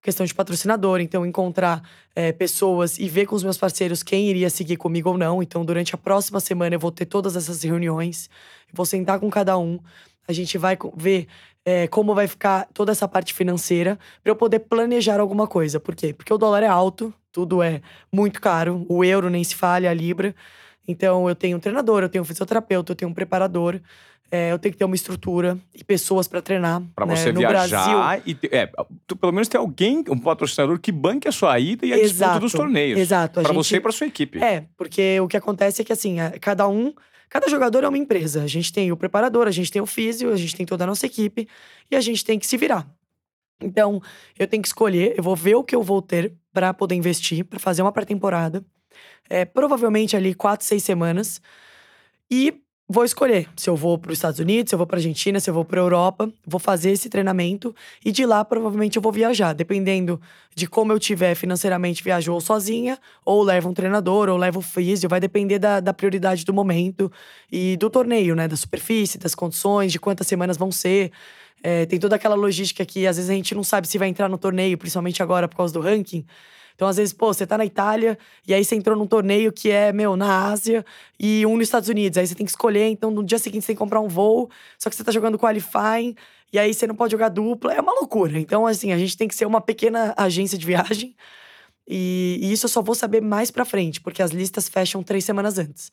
[0.02, 1.00] questão de patrocinador.
[1.00, 1.82] Então, encontrar
[2.14, 5.42] é, pessoas e ver com os meus parceiros quem iria seguir comigo ou não.
[5.42, 8.28] Então, durante a próxima semana, eu vou ter todas essas reuniões.
[8.72, 9.78] Vou sentar com cada um.
[10.26, 11.26] A gente vai ver
[11.64, 15.78] é, como vai ficar toda essa parte financeira para eu poder planejar alguma coisa.
[15.78, 16.14] Por quê?
[16.14, 17.82] Porque o dólar é alto, tudo é
[18.12, 20.34] muito caro, o euro nem se fale, a libra.
[20.86, 23.78] Então eu tenho um treinador, eu tenho um fisioterapeuta, eu tenho um preparador,
[24.30, 26.82] é, eu tenho que ter uma estrutura e pessoas para treinar.
[26.94, 27.16] Para né?
[27.16, 28.70] você no viajar Brasil, e é,
[29.06, 32.24] tu, pelo menos ter alguém, um patrocinador que banque a sua ida e a disputa
[32.24, 32.98] Exato, dos torneios.
[32.98, 33.40] Exato.
[33.40, 34.38] Para você e para sua equipe.
[34.38, 36.92] É, porque o que acontece é que assim, é, cada um,
[37.28, 38.42] cada jogador é uma empresa.
[38.42, 40.86] A gente tem o preparador, a gente tem o físio, a gente tem toda a
[40.86, 41.48] nossa equipe
[41.90, 42.86] e a gente tem que se virar.
[43.60, 44.00] Então,
[44.38, 47.44] eu tenho que escolher, eu vou ver o que eu vou ter para poder investir,
[47.44, 48.64] para fazer uma pré-temporada.
[49.28, 51.40] É, provavelmente ali quatro, seis semanas.
[52.30, 55.38] E vou escolher se eu vou para os Estados Unidos, se eu vou para Argentina,
[55.38, 59.12] se eu vou para Europa, vou fazer esse treinamento e de lá provavelmente eu vou
[59.12, 60.18] viajar, dependendo
[60.54, 65.08] de como eu tiver financeiramente, viajo ou sozinha, ou levo um treinador, ou levo físio,
[65.08, 67.12] vai depender da, da prioridade do momento
[67.52, 71.12] e do torneio, né, da superfície, das condições, de quantas semanas vão ser.
[71.62, 74.28] É, tem toda aquela logística que às vezes a gente não sabe se vai entrar
[74.28, 76.24] no torneio, principalmente agora por causa do ranking.
[76.78, 78.16] Então, às vezes, pô, você tá na Itália
[78.46, 80.84] e aí você entrou num torneio que é, meu, na Ásia
[81.18, 82.16] e um nos Estados Unidos.
[82.16, 84.48] Aí você tem que escolher, então no dia seguinte você tem que comprar um voo,
[84.78, 86.14] só que você tá jogando qualifying
[86.52, 87.74] e aí você não pode jogar dupla.
[87.74, 88.38] É uma loucura.
[88.38, 91.16] Então, assim, a gente tem que ser uma pequena agência de viagem.
[91.84, 95.24] E, e isso eu só vou saber mais pra frente, porque as listas fecham três
[95.24, 95.90] semanas antes.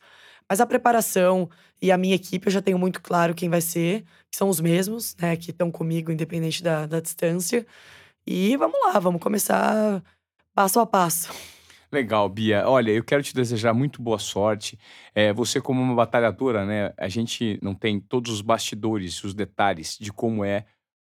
[0.48, 1.50] Mas a preparação
[1.82, 4.60] e a minha equipe eu já tenho muito claro quem vai ser, que são os
[4.60, 7.66] mesmos, né, que estão comigo, independente da, da distância.
[8.26, 10.02] E vamos lá, vamos começar
[10.56, 11.30] passo a passo.
[11.92, 12.66] Legal, Bia.
[12.66, 14.78] Olha, eu quero te desejar muito boa sorte.
[15.14, 16.94] É, você, como uma batalhadora, né?
[16.96, 20.64] A gente não tem todos os bastidores, os detalhes de como é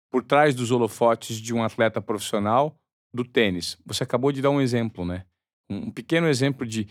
[0.08, 2.76] por trás dos holofotes de um atleta profissional
[3.12, 3.76] do tênis.
[3.84, 5.24] Você acabou de dar um exemplo, né?
[5.68, 6.86] Um pequeno exemplo de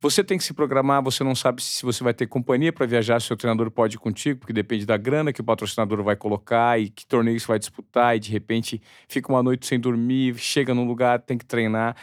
[0.00, 3.20] você tem que se programar, você não sabe se você vai ter companhia para viajar,
[3.20, 6.78] se o treinador pode ir contigo, porque depende da grana que o patrocinador vai colocar
[6.78, 10.74] e que torneio você vai disputar, e de repente fica uma noite sem dormir, chega
[10.74, 11.96] num lugar, tem que treinar.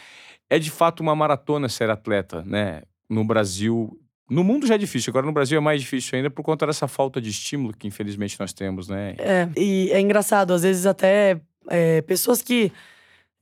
[0.50, 2.82] É de fato uma maratona ser atleta, né?
[3.10, 4.00] No Brasil.
[4.30, 6.88] No mundo já é difícil, agora no Brasil é mais difícil ainda por conta dessa
[6.88, 9.16] falta de estímulo que infelizmente nós temos, né?
[9.20, 11.40] É, e é engraçado, às vezes até
[11.70, 12.72] é, pessoas que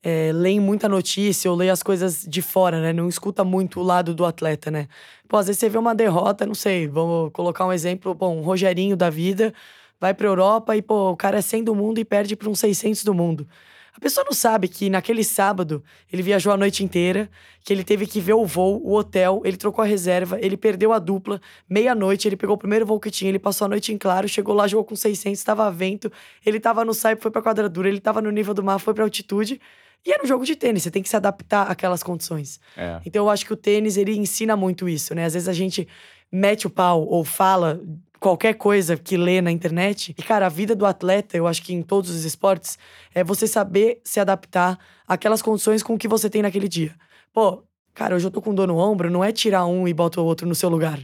[0.03, 2.93] é, leem muita notícia ou leem as coisas de fora, né?
[2.93, 4.87] Não escuta muito o lado do atleta, né?
[5.27, 8.41] Pô, às vezes você vê uma derrota, não sei, vamos colocar um exemplo, bom, um
[8.41, 9.53] Rogerinho da vida
[9.99, 12.59] vai pra Europa e, pô, o cara é 100 do mundo e perde pra uns
[12.59, 13.47] 600 do mundo.
[13.93, 17.29] A pessoa não sabe que naquele sábado ele viajou a noite inteira,
[17.63, 20.93] que ele teve que ver o voo, o hotel, ele trocou a reserva, ele perdeu
[20.93, 21.39] a dupla,
[21.69, 24.55] meia-noite, ele pegou o primeiro voo que tinha, ele passou a noite em claro, chegou
[24.55, 26.11] lá, jogou com 600, estava vento,
[26.43, 29.03] ele tava no saipo, foi pra quadradura, ele tava no nível do mar, foi pra
[29.03, 29.59] altitude.
[30.05, 32.59] E era um jogo de tênis, você tem que se adaptar àquelas condições.
[32.75, 32.99] É.
[33.05, 35.25] Então eu acho que o tênis, ele ensina muito isso, né?
[35.25, 35.87] Às vezes a gente
[36.31, 37.79] mete o pau ou fala
[38.19, 40.13] qualquer coisa que lê na internet.
[40.17, 42.77] E, cara, a vida do atleta, eu acho que em todos os esportes,
[43.13, 44.77] é você saber se adaptar
[45.07, 46.95] àquelas condições com o que você tem naquele dia.
[47.33, 50.21] Pô, cara, hoje eu tô com dor no ombro, não é tirar um e bota
[50.21, 50.99] o outro no seu lugar.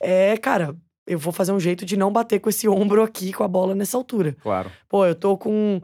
[0.00, 3.42] É, cara, eu vou fazer um jeito de não bater com esse ombro aqui com
[3.42, 4.36] a bola nessa altura.
[4.40, 4.70] Claro.
[4.88, 5.80] Pô, eu tô com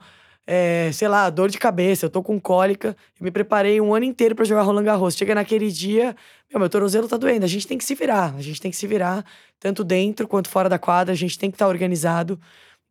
[0.47, 4.05] é, sei lá, dor de cabeça, eu tô com cólica, eu me preparei um ano
[4.05, 5.17] inteiro para jogar Roland Garros.
[5.17, 6.17] Chega naquele dia,
[6.51, 7.45] meu, meu tornozelo tá doendo.
[7.45, 9.25] A gente tem que se virar, a gente tem que se virar,
[9.61, 12.41] tanto dentro quanto fora da quadra, a gente tem que estar tá organizado.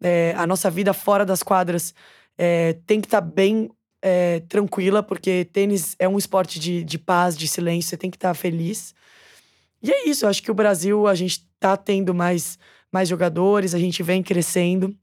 [0.02, 1.94] É, a nossa vida fora das quadras
[2.38, 3.70] é, tem que estar tá bem
[4.02, 8.18] é, tranquila, porque tênis é um esporte de, de paz, de silêncio, você tem que
[8.18, 8.96] estar tá feliz.
[9.84, 12.58] E é isso, eu acho que o Brasil, a gente tá tendo mais,
[12.92, 14.96] mais jogadores, a gente vem crescendo.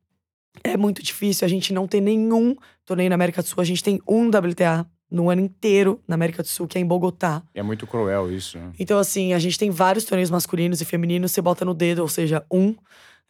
[0.65, 3.61] É muito difícil, a gente não tem nenhum torneio na América do Sul.
[3.61, 6.87] A gente tem um WTA no ano inteiro na América do Sul, que é em
[6.87, 7.43] Bogotá.
[7.55, 8.59] É muito cruel isso.
[8.59, 8.73] Né?
[8.79, 12.09] Então, assim, a gente tem vários torneios masculinos e femininos, você bota no dedo, ou
[12.09, 12.75] seja, um.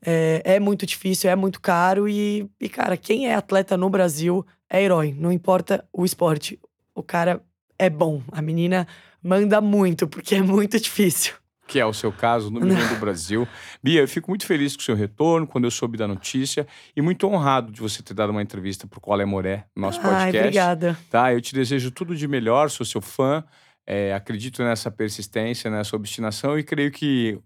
[0.01, 4.47] É, é muito difícil, é muito caro e, e, cara, quem é atleta no Brasil
[4.71, 5.15] é herói.
[5.17, 6.59] Não importa o esporte.
[6.95, 7.43] O cara
[7.77, 8.23] é bom.
[8.31, 8.87] A menina
[9.21, 11.35] manda muito, porque é muito difícil
[11.69, 13.47] que é o seu caso, no do Brasil.
[13.83, 16.67] Bia, eu fico muito feliz com o seu retorno, quando eu soube da notícia,
[16.97, 20.01] e muito honrado de você ter dado uma entrevista para o Qual é Moré, nosso
[20.01, 20.37] podcast.
[20.37, 20.99] Ai, obrigada.
[21.11, 23.45] Tá, eu te desejo tudo de melhor, sou seu fã,
[23.87, 27.39] é, acredito nessa persistência, nessa obstinação, e creio que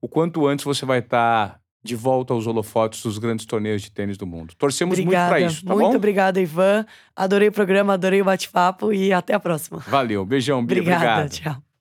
[0.00, 3.90] o quanto antes você vai estar tá de volta aos holofotes dos grandes torneios de
[3.90, 4.54] tênis do mundo.
[4.56, 5.30] Torcemos obrigada.
[5.30, 5.96] muito para isso, tá muito bom?
[5.96, 6.86] obrigada, Ivan.
[7.14, 9.78] Adorei o programa, adorei o bate-papo e até a próxima.
[9.80, 11.30] Valeu, beijão, Bia, obrigada, obrigado.
[11.30, 11.71] tchau.